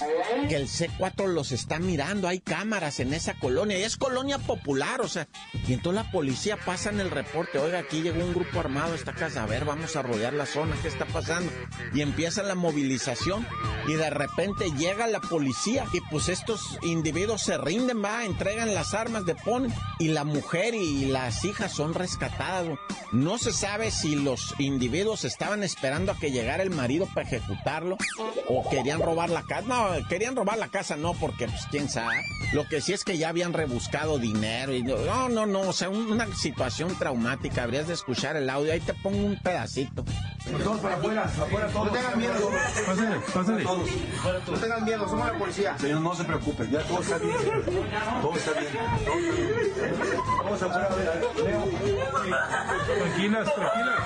Que 0.49 0.57
el 0.57 0.69
C4 0.69 1.27
los 1.27 1.53
está 1.53 1.79
mirando, 1.79 2.29
hay 2.29 2.41
cámaras 2.41 3.01
en 3.01 3.15
esa 3.15 3.35
colonia, 3.35 3.79
y 3.79 3.83
es 3.83 3.97
colonia 3.97 4.39
popular, 4.39 5.01
o 5.01 5.09
sea, 5.09 5.29
y 5.67 5.73
entonces 5.73 6.05
la 6.05 6.11
policía 6.11 6.57
pasa 6.57 6.91
en 6.91 7.01
el 7.01 7.11
reporte, 7.11 7.59
oiga, 7.59 7.79
aquí 7.79 8.03
llegó 8.03 8.25
un 8.25 8.35
grupo 8.35 8.61
armado 8.61 8.93
a 8.93 8.97
esta 8.97 9.13
casa, 9.13 9.43
a 9.43 9.47
ver, 9.47 9.65
vamos 9.65 9.97
a 9.97 10.03
rodear 10.03 10.33
la 10.33 10.47
zona, 10.47 10.77
¿qué 10.83 10.89
está 10.89 11.07
pasando? 11.07 11.51
Y 11.95 12.01
empieza 12.01 12.43
la 12.43 12.55
movilización, 12.55 13.47
y 13.87 13.95
de 13.95 14.11
repente 14.11 14.71
llega 14.77 15.07
la 15.07 15.21
policía, 15.21 15.85
y 15.93 16.01
pues 16.11 16.29
estos 16.29 16.79
individuos 16.83 17.43
se 17.43 17.59
rinden, 17.59 18.03
va, 18.03 18.25
entregan 18.25 18.75
las 18.75 18.95
armas, 18.95 19.25
deponen, 19.27 19.73
y 20.03 20.09
la 20.09 20.25
mujer 20.25 20.75
y 20.75 21.05
las 21.05 21.45
hijas 21.45 21.71
son 21.71 21.95
rescatadas, 21.95 22.77
no 23.13 23.39
se 23.39 23.53
sabe 23.53 23.93
si 23.93 24.17
los 24.17 24.53
individuos 24.59 25.25
estaban 25.25 25.63
esperando 25.63 26.11
a 26.11 26.19
que 26.19 26.33
llegara 26.33 26.65
el 26.65 26.71
marido 26.71 27.07
para 27.07 27.29
ejecutarlo 27.29 27.97
o 28.49 28.69
querían 28.69 29.01
robar 29.01 29.31
la 29.31 29.45
casa. 29.45 29.63
No, 29.69 30.09
querían 30.09 30.35
robar 30.35 30.59
la 30.59 30.67
casa 30.67 30.97
no, 30.97 31.15
porque 31.15 31.47
pues 31.47 31.67
quién 31.71 31.89
sabe. 31.89 32.17
Lo 32.53 32.67
que 32.67 32.81
sí 32.81 32.93
es 32.93 33.05
que 33.05 33.17
ya 33.17 33.29
habían 33.29 33.53
rebuscado 33.53 34.19
dinero 34.19 34.75
y 34.75 34.83
no, 34.83 35.29
no, 35.29 35.47
no, 35.47 35.61
o 35.61 35.73
sea, 35.73 35.89
una 35.89 36.35
situación 36.35 36.97
traumática. 36.99 37.63
Habrías 37.63 37.87
de 37.87 37.95
escuchar 37.95 38.37
el 38.37 38.51
audio, 38.51 38.73
ahí 38.73 38.81
te 38.81 38.95
pongo 38.95 39.25
un 39.25 39.39
pedacito. 39.41 40.05
Todos 40.45 40.81
para 40.81 40.97
afuera, 40.97 41.25
afuera 41.25 41.69
todos. 41.69 41.87
No 41.87 41.93
tengan 41.93 42.19
miedo. 42.19 42.51
Pásale, 42.87 43.21
pásale. 43.33 43.65
No 43.65 44.59
tengan 44.59 44.85
miedo, 44.85 45.09
somos 45.09 45.27
la 45.27 45.39
policía. 45.39 45.79
Señor, 45.79 46.01
no 46.01 46.15
se 46.15 46.25
preocupe, 46.25 46.69
ya 46.69 46.83
todo 46.83 47.01
está 47.01 47.19
bien. 47.19 47.37
Todo 48.21 48.35
está 48.35 48.51
bien. 48.61 48.73
Vamos 50.45 50.63
afuera, 50.63 50.89
a 50.91 50.95
ver, 50.95 51.29
Tranquilas, 52.99 53.55
tranquilas. 53.55 54.03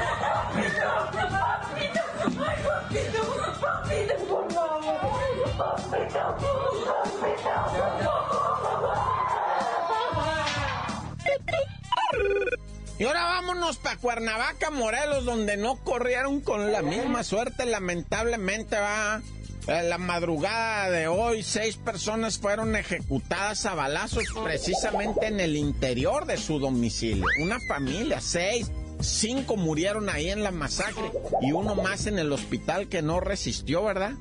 Y 12.98 13.04
ahora 13.04 13.24
vámonos 13.24 13.76
para 13.76 13.98
Cuernavaca, 13.98 14.70
Morelos, 14.70 15.26
donde 15.26 15.58
no 15.58 15.76
corrieron 15.76 16.40
con 16.40 16.72
la 16.72 16.80
misma 16.80 17.24
suerte, 17.24 17.66
lamentablemente 17.66 18.78
va. 18.78 19.20
la 19.66 19.98
madrugada 19.98 20.90
de 20.90 21.06
hoy, 21.06 21.42
seis 21.42 21.76
personas 21.76 22.38
fueron 22.38 22.74
ejecutadas 22.74 23.66
a 23.66 23.74
balazos 23.74 24.24
precisamente 24.42 25.26
en 25.26 25.40
el 25.40 25.56
interior 25.56 26.24
de 26.24 26.38
su 26.38 26.58
domicilio. 26.58 27.26
Una 27.42 27.58
familia, 27.68 28.20
seis. 28.20 28.70
Cinco 29.00 29.56
murieron 29.58 30.08
ahí 30.08 30.30
en 30.30 30.42
la 30.42 30.50
masacre 30.50 31.12
y 31.42 31.52
uno 31.52 31.74
más 31.74 32.06
en 32.06 32.18
el 32.18 32.32
hospital 32.32 32.88
que 32.88 33.02
no 33.02 33.20
resistió, 33.20 33.84
¿verdad? 33.84 34.12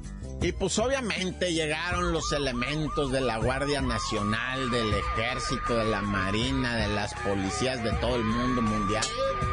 Y 0.42 0.52
pues 0.52 0.78
obviamente 0.78 1.54
llegaron 1.54 2.12
los 2.12 2.32
elementos 2.32 3.12
de 3.12 3.22
la 3.22 3.38
Guardia 3.38 3.82
Nacional, 3.82 4.70
del 4.70 4.94
Ejército, 4.94 5.76
de 5.78 5.86
la 5.86 6.02
Marina, 6.02 6.76
de 6.76 6.88
las 6.90 7.14
policías 7.16 7.84
de 7.84 7.92
todo 7.94 8.16
el 8.16 8.24
mundo 8.24 8.62
mundial. 8.62 9.04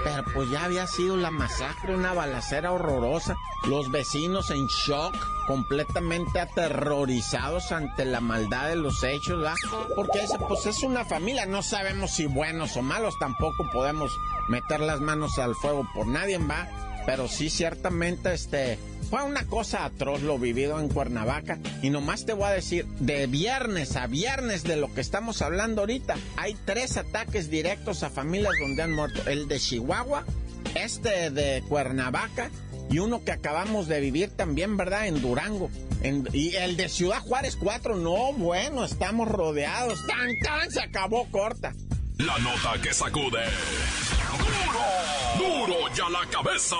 Pero 0.05 0.25
pues 0.35 0.51
ya 0.51 0.65
había 0.65 0.87
sido 0.87 1.17
la 1.17 1.31
masacre, 1.31 1.95
una 1.95 2.13
balacera 2.13 2.73
horrorosa. 2.73 3.37
Los 3.67 3.91
vecinos 3.91 4.51
en 4.51 4.67
shock, 4.67 5.15
completamente 5.47 6.41
aterrorizados 6.41 7.73
ante 7.73 8.05
la 8.05 8.21
maldad 8.21 8.69
de 8.69 8.77
los 8.77 9.03
hechos, 9.03 9.39
¿verdad? 9.39 9.55
Porque 9.95 10.25
ese, 10.25 10.39
pues 10.41 10.67
es 10.67 10.83
una 10.83 11.05
familia, 11.05 11.47
no 11.47 11.63
sabemos 11.63 12.11
si 12.11 12.27
buenos 12.27 12.77
o 12.77 12.83
malos, 12.83 13.19
tampoco 13.19 13.71
podemos 13.73 14.13
meter 14.49 14.81
las 14.81 15.01
manos 15.01 15.39
al 15.39 15.55
fuego 15.55 15.87
por 15.95 16.07
nadie, 16.07 16.39
¿va? 16.39 16.69
Pero 17.07 17.29
sí, 17.29 17.51
ciertamente, 17.51 18.35
este, 18.35 18.79
fue 19.13 19.23
una 19.25 19.45
cosa 19.45 19.85
atroz 19.85 20.23
lo 20.23 20.39
vivido 20.39 20.81
en 20.81 20.89
Cuernavaca. 20.89 21.59
Y 21.83 21.91
nomás 21.91 22.25
te 22.25 22.33
voy 22.33 22.47
a 22.47 22.53
decir, 22.53 22.87
de 22.99 23.27
viernes 23.27 23.95
a 23.97 24.07
viernes 24.07 24.65
de 24.65 24.77
lo 24.77 24.91
que 24.95 25.03
estamos 25.03 25.43
hablando 25.43 25.83
ahorita, 25.83 26.17
hay 26.39 26.57
tres 26.65 26.97
ataques 26.97 27.51
directos 27.51 28.05
a 28.05 28.09
familias 28.09 28.55
donde 28.59 28.81
han 28.81 28.95
muerto. 28.95 29.21
El 29.29 29.49
de 29.49 29.61
Chihuahua, 29.61 30.25
este 30.75 31.31
de 31.31 31.63
Cuernavaca 31.69 32.51
y 32.91 33.01
uno 33.01 33.23
que 33.23 33.33
acabamos 33.33 33.87
de 33.87 34.01
vivir 34.01 34.31
también, 34.31 34.79
¿verdad? 34.79 35.07
En 35.07 35.21
Durango. 35.21 35.69
y 36.33 36.55
el 36.55 36.79
de 36.79 36.89
Ciudad 36.89 37.21
Juárez 37.21 37.57
4, 37.57 37.97
no, 37.97 38.33
bueno, 38.33 38.83
estamos 38.83 39.29
rodeados. 39.29 40.07
¡Tan, 40.07 40.31
tan! 40.43 40.71
Se 40.71 40.81
acabó 40.81 41.31
corta. 41.31 41.75
La 42.17 42.39
nota 42.39 42.81
que 42.83 42.95
sacude. 42.95 43.45
¡Duro! 45.37 45.67
¡Duro 45.67 45.95
ya 45.95 46.09
la 46.09 46.27
cabeza! 46.31 46.77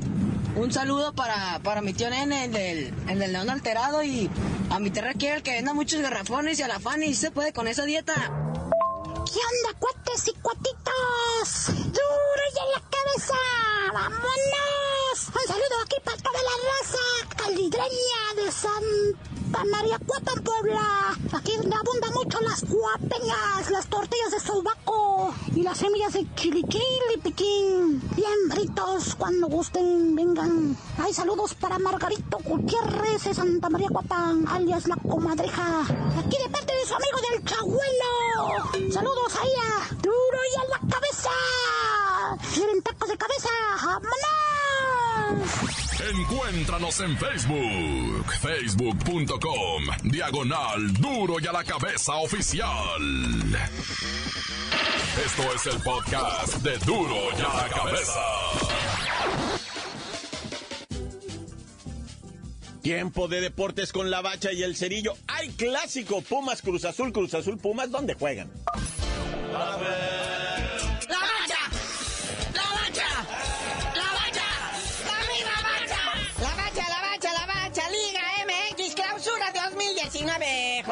un 0.55 0.71
saludo 0.71 1.13
para, 1.13 1.59
para 1.63 1.81
mi 1.81 1.93
tío 1.93 2.09
Nene, 2.09 2.45
el 2.45 2.51
del, 2.51 2.93
el 3.09 3.19
del 3.19 3.33
león 3.33 3.49
alterado, 3.49 4.03
y 4.03 4.29
a 4.69 4.79
mi 4.79 4.91
tía 4.91 5.03
Raquel, 5.03 5.43
que 5.43 5.51
venda 5.51 5.73
muchos 5.73 6.01
garrafones, 6.01 6.59
y 6.59 6.63
a 6.63 6.67
la 6.67 6.79
Fanny, 6.79 7.07
si 7.07 7.15
se 7.15 7.31
puede 7.31 7.53
con 7.53 7.67
esa 7.67 7.83
dieta. 7.85 8.13
¿Qué 8.13 9.39
onda, 9.39 9.79
cuates 9.79 10.27
y 10.27 10.33
cuatitos? 10.41 11.67
¡Duro 11.67 12.43
y 12.53 12.59
en 12.59 12.71
la 12.71 12.81
cabeza! 12.89 13.39
¡Vámonos! 13.93 15.27
Un 15.27 15.47
saludo 15.47 15.81
aquí 15.83 15.95
para 16.03 16.17
toda 16.17 16.39
la 16.43 16.55
raza 16.69 17.35
calidreña 17.35 18.33
de 18.35 18.51
Santa 19.53 19.69
María 19.69 19.97
en 19.97 20.43
Puebla. 20.43 21.15
Aquí 21.31 21.51
abundan 21.53 22.13
mucho 22.15 22.41
las 22.41 22.61
cuapeñas, 22.61 23.69
las 23.69 23.85
tortillas 23.85 24.31
de 24.31 24.39
sobaco 24.39 25.31
y 25.55 25.61
las 25.61 25.77
semillas 25.77 26.13
de 26.13 26.25
chilichili 26.33 27.17
piquín. 27.23 28.01
Bien 28.15 28.33
fritos, 28.49 29.13
cuando 29.13 29.47
gusten, 29.47 30.15
vengan. 30.15 30.75
Hay 30.97 31.13
saludos 31.13 31.53
para 31.53 31.77
Margarito 31.77 32.39
Gutiérrez 32.43 33.25
de 33.25 33.33
Santa 33.35 33.69
María 33.69 33.89
Cuapán, 33.89 34.47
alias 34.47 34.87
la 34.87 34.95
comadreja. 34.95 35.81
Aquí 35.81 36.37
de 36.43 36.49
parte 36.49 36.73
de 36.73 36.85
su 36.87 36.95
amigo 36.95 37.19
del 37.29 37.45
Chabuelo. 37.45 38.91
Saludos 38.91 39.35
ahí 39.39 39.51
a 39.61 39.93
Duro 40.01 40.39
y 40.51 40.59
a 40.61 40.69
la 40.71 40.79
cabeza. 40.95 41.29
¿Quieren 42.53 42.81
tacos 42.81 43.09
de 43.09 43.17
cabeza? 43.17 43.49
¡Vámonos! 43.85 44.13
Encuéntranos 46.09 46.99
en 46.99 47.17
Facebook, 47.17 48.25
facebook.com, 48.41 49.83
diagonal 50.03 50.93
duro 50.93 51.35
y 51.39 51.47
a 51.47 51.51
la 51.51 51.63
cabeza 51.63 52.15
oficial. 52.15 53.01
Esto 55.25 55.53
es 55.55 55.67
el 55.67 55.81
podcast 55.81 56.55
de 56.57 56.77
duro 56.79 57.15
y 57.37 57.41
a 57.41 57.53
la 57.53 57.69
cabeza. 57.69 58.21
Tiempo 62.81 63.29
de 63.29 63.39
deportes 63.39 63.93
con 63.93 64.11
la 64.11 64.21
bacha 64.21 64.51
y 64.51 64.61
el 64.61 64.75
cerillo. 64.75 65.13
Hay 65.27 65.49
clásico 65.51 66.21
Pumas 66.21 66.61
Cruz 66.61 66.83
Azul, 66.83 67.13
Cruz 67.13 67.33
Azul 67.33 67.57
Pumas, 67.57 67.89
¿dónde 67.89 68.13
juegan? 68.15 68.51
¡La 69.53 69.77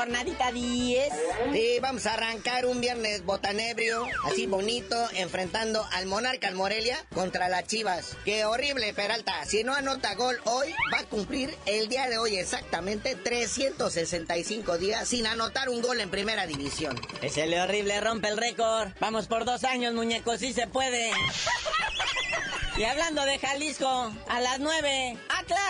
jornadita 0.02 0.52
10. 0.52 1.14
Sí, 1.54 1.78
vamos 1.80 2.08
a 2.08 2.16
arrancar 2.16 2.66
un 2.66 2.82
viernes 2.82 3.24
botanebrio, 3.24 4.08
así 4.26 4.48
bonito, 4.48 4.96
enfrentando 5.14 5.86
al 5.92 6.08
Monarca 6.08 6.48
al 6.48 6.56
Morelia 6.56 6.98
contra 7.14 7.50
las 7.50 7.68
Chivas. 7.68 8.18
Qué 8.26 8.46
horrible, 8.46 8.96
Peralta. 8.96 9.46
Si 9.46 9.64
no 9.64 9.76
anota 9.76 10.16
gol 10.16 10.40
hoy, 10.46 10.74
va 10.92 11.02
a 11.02 11.04
cumplir 11.04 11.56
el 11.68 11.88
día 11.88 12.10
de 12.10 12.18
hoy 12.18 12.38
exactamente 12.38 13.16
365 13.16 14.80
días 14.80 15.08
sin 15.08 15.28
anotar 15.28 15.70
un 15.70 15.84
gol 15.84 16.00
en 16.00 16.10
primera 16.10 16.48
división. 16.48 17.00
Ese 17.22 17.46
le 17.46 17.62
horrible 17.62 18.02
rompe 18.02 18.30
el 18.30 18.38
récord. 18.38 18.90
Vamos 19.00 19.28
por 19.28 19.46
dos 19.46 19.64
años, 19.66 19.94
muñecos, 19.94 20.40
sí 20.40 20.52
se 20.52 20.66
puede. 20.66 21.12
Y 22.78 22.84
hablando 22.86 23.24
de 23.26 23.38
Jalisco, 23.38 24.12
a 24.30 24.42
las 24.42 24.60
9, 24.60 25.18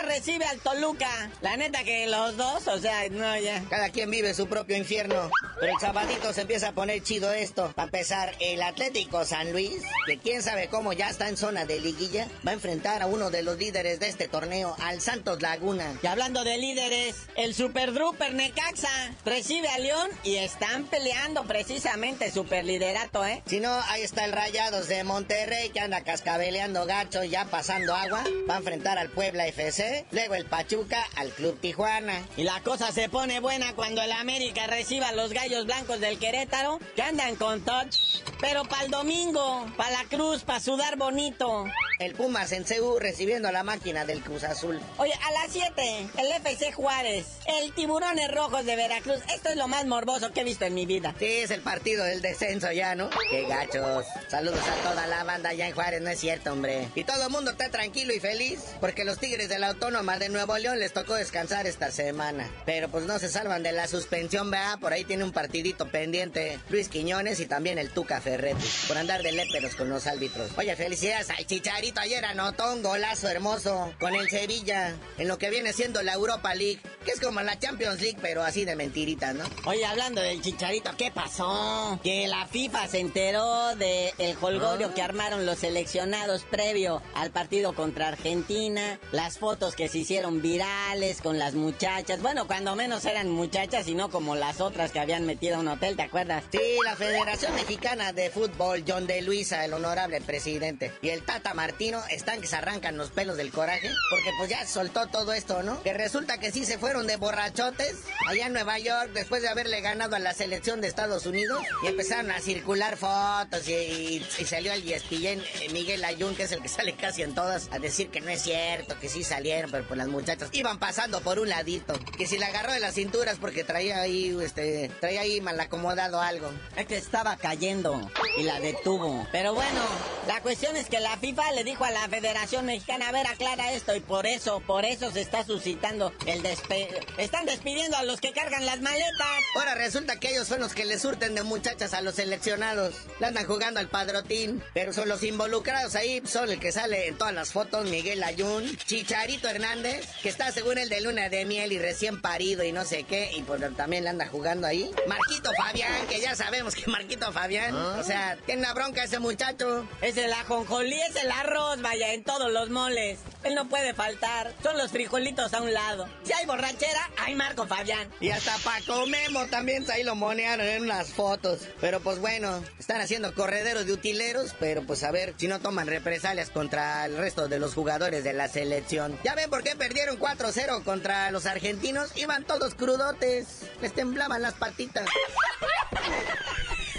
Recibe 0.04 0.46
al 0.46 0.60
Toluca. 0.60 1.32
La 1.42 1.58
neta 1.58 1.84
que 1.84 2.08
los 2.08 2.36
dos, 2.38 2.68
o 2.68 2.80
sea, 2.80 3.08
no 3.10 3.38
ya. 3.38 3.64
Cada 3.70 3.90
quien 3.90 4.10
vive 4.10 4.34
su 4.34 4.48
propio 4.48 4.76
infierno. 4.78 5.30
Pero 5.60 5.74
el 5.74 5.80
sabadito 5.80 6.34
se 6.34 6.42
empieza 6.42 6.70
a 6.70 6.72
poner 6.74 7.04
chido 7.04 7.32
esto. 7.32 7.72
Para 7.76 7.86
empezar, 7.86 8.36
el 8.40 8.62
Atlético 8.62 9.26
San 9.26 9.52
Luis, 9.52 9.82
que 10.08 10.18
quién 10.18 10.42
sabe 10.42 10.68
cómo 10.68 10.94
ya 10.94 11.10
está 11.10 11.30
en 11.30 11.38
zona 11.38 11.66
de 11.66 11.80
liguilla, 11.80 12.28
va 12.46 12.52
a 12.52 12.56
enfrentar 12.56 13.02
a 13.02 13.06
uno 13.06 13.30
de 13.30 13.44
los 13.44 13.58
líderes 13.58 14.00
de 14.00 14.08
este 14.08 14.28
torneo, 14.28 14.76
al 14.80 15.02
Santos 15.02 15.42
Laguna. 15.42 15.98
Y 16.02 16.08
hablando 16.08 16.44
de 16.44 16.58
líderes, 16.58 17.16
el 17.36 17.54
Super 17.54 17.94
Druper 17.94 18.34
Necaxa 18.34 19.14
recibe 19.24 19.68
a 19.70 19.78
León 19.80 20.10
y 20.24 20.38
están 20.38 20.86
peleando 20.86 21.44
precisamente 21.46 22.32
super 22.32 22.66
liderato, 22.66 23.26
¿eh? 23.26 23.44
Si 23.46 23.60
no, 23.60 23.72
ahí 23.90 24.02
está 24.02 24.26
el 24.26 24.32
Rayados 24.32 24.88
de 24.88 25.04
Monterrey 25.04 25.70
que 25.70 25.80
anda 25.80 26.02
cascabeleando 26.04 26.86
gacho 26.86 27.24
ya 27.24 27.46
pasando 27.46 27.96
agua. 27.96 28.24
Va 28.50 28.56
a 28.56 28.58
enfrentar 28.58 28.98
al 28.98 29.10
Puebla 29.10 29.48
FC, 29.48 29.71
luego 30.12 30.36
el 30.36 30.46
Pachuca 30.46 31.02
al 31.16 31.30
Club 31.30 31.58
Tijuana. 31.60 32.26
Y 32.36 32.44
la 32.44 32.62
cosa 32.62 32.92
se 32.92 33.08
pone 33.10 33.40
buena 33.40 33.74
cuando 33.74 34.02
el 34.02 34.12
América 34.12 34.68
reciba 34.68 35.10
a 35.10 35.14
los 35.14 35.32
gallos 35.32 35.66
blancos 35.66 36.00
del 36.00 36.20
Querétaro, 36.20 36.80
que 36.96 37.02
andan 37.02 37.36
con 37.36 37.64
touch. 37.64 37.96
Pero 38.40 38.64
para 38.66 38.86
el 38.86 38.92
domingo, 38.92 39.66
para 39.78 39.92
la 39.92 40.04
cruz, 40.10 40.44
para 40.44 40.60
sudar 40.60 40.98
bonito. 40.98 41.66
El 42.02 42.14
Pumas 42.14 42.52
en 42.52 42.64
CU 42.64 43.00
recibiendo 43.00 43.48
a 43.48 43.52
la 43.52 43.64
máquina 43.64 44.06
del 44.06 44.22
Cruz 44.22 44.44
Azul. 44.44 44.80
Oye, 44.98 45.14
a 45.14 45.32
las 45.32 45.52
7, 45.52 46.10
el 46.18 46.32
FC 46.32 46.72
Juárez, 46.72 47.26
el 47.46 47.74
Tiburones 47.74 48.32
Rojos 48.32 48.66
de 48.66 48.76
Veracruz. 48.76 49.20
Esto 49.34 49.50
es 49.50 49.56
lo 49.56 49.68
más 49.68 49.86
morboso 49.86 50.32
que 50.32 50.42
he 50.42 50.44
visto 50.44 50.66
en 50.66 50.74
mi 50.74 50.86
vida. 50.86 51.14
Sí, 51.20 51.26
es 51.26 51.52
el 51.52 51.62
partido 51.62 52.04
del 52.04 52.22
descenso 52.22 52.72
ya, 52.72 52.96
¿no? 52.96 53.10
Qué 53.30 53.48
gachos. 53.48 54.06
Saludos 54.28 54.64
a 54.68 54.90
toda 54.90 55.08
la 55.08 55.24
banda 55.24 55.50
allá 55.50 55.68
en 55.68 55.76
Juárez, 55.76 56.02
no 56.02 56.10
es 56.10 56.20
cierto, 56.20 56.52
hombre. 56.52 56.88
Y 56.96 57.04
todo 57.04 57.26
el 57.26 57.30
mundo 57.32 57.52
está 57.52 57.70
tranquilo 57.70 58.14
y 58.14 58.20
feliz 58.20 58.60
porque 58.80 59.06
los 59.06 59.20
Tigres 59.20 59.50
de 59.50 59.60
la 59.60 59.68
Autónoma 59.68 60.18
de 60.18 60.30
Nuevo 60.30 60.58
León 60.58 60.80
les 60.80 60.94
tocó 60.94 61.16
descansar 61.16 61.68
esta 61.68 61.92
semana. 61.92 62.50
Pero 62.66 62.90
pues 62.90 63.06
no 63.06 63.20
se 63.20 63.30
salvan 63.30 63.64
de 63.64 63.72
la 63.72 63.88
suspensión, 63.88 64.50
vea, 64.50 64.78
por 64.80 64.94
ahí 64.94 65.04
tiene 65.04 65.24
un 65.24 65.32
partidito 65.32 65.90
pendiente 65.90 66.60
Luis 66.70 66.90
Quiñones 66.90 67.40
y 67.40 67.46
también 67.46 67.78
el 67.78 67.90
Tuca 67.90 68.22
Ferretti 68.22 68.66
por 68.88 68.98
andar 68.98 69.22
de 69.22 69.32
léperos 69.32 69.76
con 69.76 69.90
los 69.90 70.08
árbitros. 70.08 70.52
Oye, 70.58 70.76
felicidades 70.76 71.30
al 71.30 71.46
Chicharito 71.46 71.91
ayer 72.00 72.24
anotó 72.24 72.72
un 72.74 72.82
golazo 72.84 73.28
hermoso 73.28 73.94
con 74.00 74.16
el 74.16 74.30
Sevilla 74.30 74.96
en 75.18 75.28
lo 75.28 75.38
que 75.38 75.50
viene 75.50 75.74
siendo 75.74 76.02
la 76.02 76.14
Europa 76.14 76.56
League, 76.56 76.80
que 77.04 77.12
es 77.12 77.20
como 77.20 77.42
la 77.42 77.60
Champions 77.60 78.00
League, 78.02 78.18
pero 78.22 78.44
así 78.44 78.64
de 78.66 78.76
mentirita, 78.76 79.34
¿no? 79.34 79.44
Oye, 79.66 79.86
hablando 79.86 80.22
del 80.22 80.42
Chicharito, 80.42 80.96
¿qué 80.98 81.12
pasó? 81.12 82.00
Que 82.04 82.28
la 82.28 82.46
FIFA 82.48 82.88
se 82.88 83.00
enteró 83.00 83.76
del 83.76 84.12
el 84.18 84.38
holgorio 84.42 84.88
Ah. 84.92 84.94
que 84.94 85.02
armaron 85.02 85.46
los 85.46 85.60
seleccionados 85.60 86.44
previo 86.50 87.02
al 87.16 87.32
partido 87.32 87.74
contra 87.74 88.08
Argentina, 88.10 89.00
las 89.12 89.38
fotos 89.38 89.76
que 89.76 89.90
se 89.90 90.00
hicieron 90.00 90.42
virales 90.42 91.22
con 91.22 91.40
las 91.40 91.56
muchachas, 91.56 92.22
bueno, 92.22 92.48
cuando 92.48 92.76
menos 92.76 93.06
eran 93.06 93.30
muchachas 93.30 93.88
y 93.88 93.96
no 93.96 94.10
como 94.10 94.36
las 94.36 94.62
otras 94.62 94.92
que 94.92 95.00
habían 95.00 95.26
metido 95.26 95.58
a 95.58 95.60
un 95.60 95.68
hotel, 95.68 95.96
¿te 95.96 96.04
acuerdas? 96.04 96.44
Sí, 96.52 96.60
la 96.86 96.96
Federación 96.96 97.54
Mexicana 97.56 98.14
de 98.14 98.30
Fútbol, 98.30 98.84
John 98.88 99.08
de 99.08 99.22
Luisa, 99.22 99.66
el 99.66 99.74
honorable 99.74 100.22
presidente, 100.22 100.92
y 101.02 101.10
el 101.10 101.24
Tata 101.24 101.54
Están 101.82 102.42
que 102.42 102.48
se 102.48 102.56
arrancan 102.56 102.96
los 102.98 103.10
pelos 103.10 103.38
del 103.38 103.52
coraje, 103.52 103.90
porque 104.12 104.30
pues 104.38 104.50
ya 104.52 104.68
soltó 104.68 105.08
todo 105.08 105.34
esto, 105.34 105.64
¿no? 105.64 105.82
Que 105.82 105.94
resulta 105.94 106.38
que 106.38 106.52
sí 106.52 106.64
se 106.64 106.78
fueron 106.78 107.08
de 107.08 107.16
borrachotes 107.18 107.96
allá 108.28 108.46
en 108.48 108.54
Nueva 108.54 108.78
York 108.78 109.10
después 109.14 109.42
de 109.42 109.50
haberle 109.50 109.82
ganado 109.82 110.16
a 110.16 110.20
la 110.20 110.34
selección 110.36 110.80
de 110.80 110.88
Estados 110.88 111.26
Unidos 111.26 111.60
y 111.84 111.88
empezaron 111.88 112.30
a 112.30 112.40
circular 112.40 112.98
fotos 112.98 113.68
y, 113.68 113.74
y- 113.74 114.28
y 114.38 114.46
salió 114.46 114.74
el 114.74 114.88
ESPN, 114.90 115.42
Miguel 115.74 116.04
Ayun, 116.06 116.36
que 116.36 116.44
es 116.44 116.52
el 116.52 116.62
que 116.62 116.68
sale 116.70 116.96
casi 116.96 117.24
en 117.24 117.34
todas, 117.34 117.68
a 117.72 117.80
decir 117.80 118.10
que 118.12 118.22
no 118.22 118.30
es 118.30 118.44
cierto, 118.44 119.00
que 119.00 119.10
sí 119.10 119.24
salieron, 119.24 119.72
pero 119.72 119.88
pues 119.88 119.98
las 119.98 120.08
muchachas 120.08 120.50
iban 120.52 120.78
pasando 120.78 121.22
por 121.22 121.40
un 121.40 121.50
ladito, 121.50 121.94
que 122.18 122.28
si 122.28 122.38
la 122.38 122.48
agarró 122.48 122.74
de 122.74 122.80
las 122.80 122.94
cinturas 122.94 123.38
porque 123.42 123.64
traía 123.64 124.02
ahí, 124.02 124.38
este, 124.44 124.90
traía 125.00 125.22
ahí 125.22 125.42
mal 125.42 125.60
acomodado 125.60 126.22
algo. 126.22 126.52
Es 126.76 126.86
que 126.86 126.98
estaba 126.98 127.38
cayendo 127.38 128.12
y 128.38 128.44
la 128.44 128.60
detuvo. 128.60 129.28
Pero 129.32 129.54
bueno, 129.56 129.82
la 130.28 130.42
cuestión 130.42 130.76
es 130.78 130.88
que 130.88 131.00
la 131.00 131.18
FIFA 131.18 131.52
le 131.54 131.64
dijo 131.64 131.71
a 131.80 131.92
la 131.92 132.08
Federación 132.10 132.66
Mexicana, 132.66 133.10
a 133.10 133.12
ver, 133.12 133.26
aclara 133.28 133.72
esto 133.72 133.96
y 133.96 134.02
por 134.02 134.26
eso, 134.26 134.60
por 134.60 134.86
eso 134.86 135.12
se 135.12 135.22
está 135.22 135.44
suscitando 135.44 136.14
el 136.26 136.42
despe... 136.44 136.90
Están 137.18 137.46
despidiendo 137.46 137.98
a 137.98 138.04
los 138.04 138.20
que 138.20 138.34
cargan 138.34 138.66
las 138.66 138.82
maletas. 138.82 139.28
Ahora 139.56 139.76
resulta 139.76 140.20
que 140.20 140.30
ellos 140.30 140.48
son 140.48 140.60
los 140.60 140.74
que 140.74 140.86
le 140.86 141.00
surten 141.00 141.36
de 141.36 141.44
muchachas 141.44 141.94
a 141.94 142.02
los 142.02 142.16
seleccionados. 142.16 142.94
Le 143.20 143.28
andan 143.28 143.46
jugando 143.46 143.80
al 143.80 143.90
padrotín. 143.90 144.64
Pero 144.74 144.94
son 144.94 145.10
los 145.10 145.24
involucrados 145.24 145.96
ahí, 145.96 146.22
son 146.26 146.50
el 146.50 146.60
que 146.60 146.72
sale 146.72 147.08
en 147.08 147.18
todas 147.18 147.34
las 147.34 147.52
fotos, 147.52 147.90
Miguel 147.90 148.24
Ayun, 148.24 148.78
Chicharito 148.78 149.48
Hernández, 149.48 150.08
que 150.22 150.30
está 150.30 150.52
según 150.52 150.78
el 150.78 150.90
de 150.90 151.02
luna 151.02 151.30
de 151.30 151.46
miel 151.46 151.72
y 151.72 151.80
recién 151.80 152.22
parido 152.22 152.64
y 152.64 152.72
no 152.72 152.86
sé 152.86 153.04
qué, 153.04 153.32
y 153.34 153.44
pues 153.44 153.62
también 153.76 154.04
le 154.04 154.10
anda 154.10 154.28
jugando 154.28 154.68
ahí. 154.68 154.92
Marquito 155.08 155.52
Fabián, 155.58 156.08
que 156.08 156.20
ya 156.20 156.36
sabemos 156.36 156.76
que 156.76 156.90
Marquito 156.90 157.32
Fabián, 157.32 157.76
o 157.76 158.04
sea, 158.04 158.38
tiene 158.46 158.62
una 158.62 158.74
bronca 158.74 159.04
ese 159.04 159.20
muchacho. 159.20 159.88
Es 160.02 160.18
el 160.18 160.32
ajonjolí, 160.34 161.00
es 161.02 161.16
el 161.16 161.32
arroz, 161.32 161.51
vaya, 161.82 162.14
en 162.14 162.24
todos 162.24 162.52
los 162.52 162.70
moles. 162.70 163.20
Él 163.44 163.56
no 163.56 163.68
puede 163.68 163.94
faltar. 163.94 164.54
Son 164.64 164.78
los 164.78 164.92
frijolitos 164.92 165.54
a 165.54 165.62
un 165.62 165.74
lado. 165.74 166.08
Si 166.24 166.34
hay 166.34 166.46
borrachera, 166.46 167.10
hay 167.18 167.36
Marco 167.36 167.68
Fabián. 167.68 168.10
Y 168.20 168.30
hasta 168.30 168.56
Paco 168.58 169.06
Memo 169.08 169.46
también 169.48 169.86
ahí 169.92 170.04
lo 170.04 170.16
monearon 170.16 170.66
en 170.66 170.84
unas 170.84 171.10
fotos. 171.10 171.68
Pero 171.80 172.00
pues 172.00 172.20
bueno, 172.20 172.64
están 172.80 173.02
haciendo 173.02 173.34
correderos 173.34 173.86
de 173.86 173.94
utileros, 173.94 174.56
pero 174.60 174.86
pues 174.86 175.04
a 175.04 175.12
ver 175.12 175.34
si 175.38 175.48
no 175.48 175.60
toman 175.60 175.88
represalias 175.88 176.50
contra 176.50 177.06
el 177.06 177.18
resto 177.18 177.48
de 177.48 177.60
los 177.60 177.74
jugadores 177.74 178.24
de 178.24 178.34
la 178.34 178.48
selección. 178.48 179.18
Ya 179.24 179.36
ven 179.36 179.50
por 179.50 179.64
qué 179.64 179.76
perdieron 179.76 180.20
4-0 180.20 180.84
contra 180.84 181.32
los 181.32 181.46
argentinos. 181.46 182.16
Iban 182.16 182.44
todos 182.46 182.76
crudotes, 182.76 183.64
les 183.82 183.94
temblaban 183.94 184.42
las 184.42 184.54
patitas. 184.54 185.06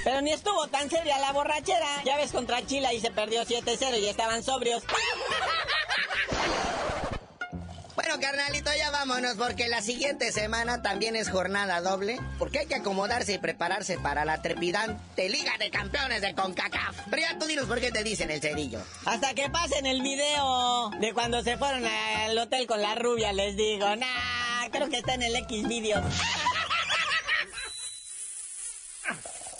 Pero 0.04 0.20
ni 0.20 0.32
estuvo 0.32 0.66
tan 0.68 0.90
seria 0.90 1.18
la 1.18 1.32
borrachera. 1.32 2.02
Ya 2.04 2.16
ves 2.16 2.32
contra 2.32 2.64
Chile 2.66 2.88
y 2.94 3.00
se 3.00 3.10
perdió 3.10 3.44
7-0 3.44 4.00
y 4.00 4.08
estaban 4.08 4.42
sobrios. 4.42 4.82
Bueno, 7.94 8.18
carnalito, 8.20 8.70
ya 8.76 8.90
vámonos 8.90 9.36
porque 9.36 9.68
la 9.68 9.80
siguiente 9.80 10.32
semana 10.32 10.82
también 10.82 11.14
es 11.14 11.30
jornada 11.30 11.80
doble. 11.80 12.18
Porque 12.38 12.60
hay 12.60 12.66
que 12.66 12.74
acomodarse 12.74 13.34
y 13.34 13.38
prepararse 13.38 13.98
para 13.98 14.24
la 14.24 14.42
trepidante 14.42 15.28
Liga 15.28 15.52
de 15.58 15.70
Campeones 15.70 16.20
de 16.20 16.34
CONCACAF. 16.34 16.96
Pero 17.10 17.22
ya 17.22 17.38
tú 17.38 17.46
dinos 17.46 17.66
por 17.66 17.80
qué 17.80 17.92
te 17.92 18.02
dicen 18.02 18.30
el 18.30 18.40
cerillo. 18.40 18.80
Hasta 19.04 19.34
que 19.34 19.50
pasen 19.50 19.86
el 19.86 20.02
video 20.02 20.90
de 20.98 21.12
cuando 21.12 21.42
se 21.42 21.56
fueron 21.56 21.86
al 21.86 22.36
hotel 22.36 22.66
con 22.66 22.82
la 22.82 22.94
rubia, 22.94 23.32
les 23.32 23.56
digo. 23.56 23.94
Nah, 23.94 24.68
creo 24.70 24.88
que 24.88 24.98
está 24.98 25.14
en 25.14 25.22
el 25.22 25.36
X 25.36 25.68
video. 25.68 26.02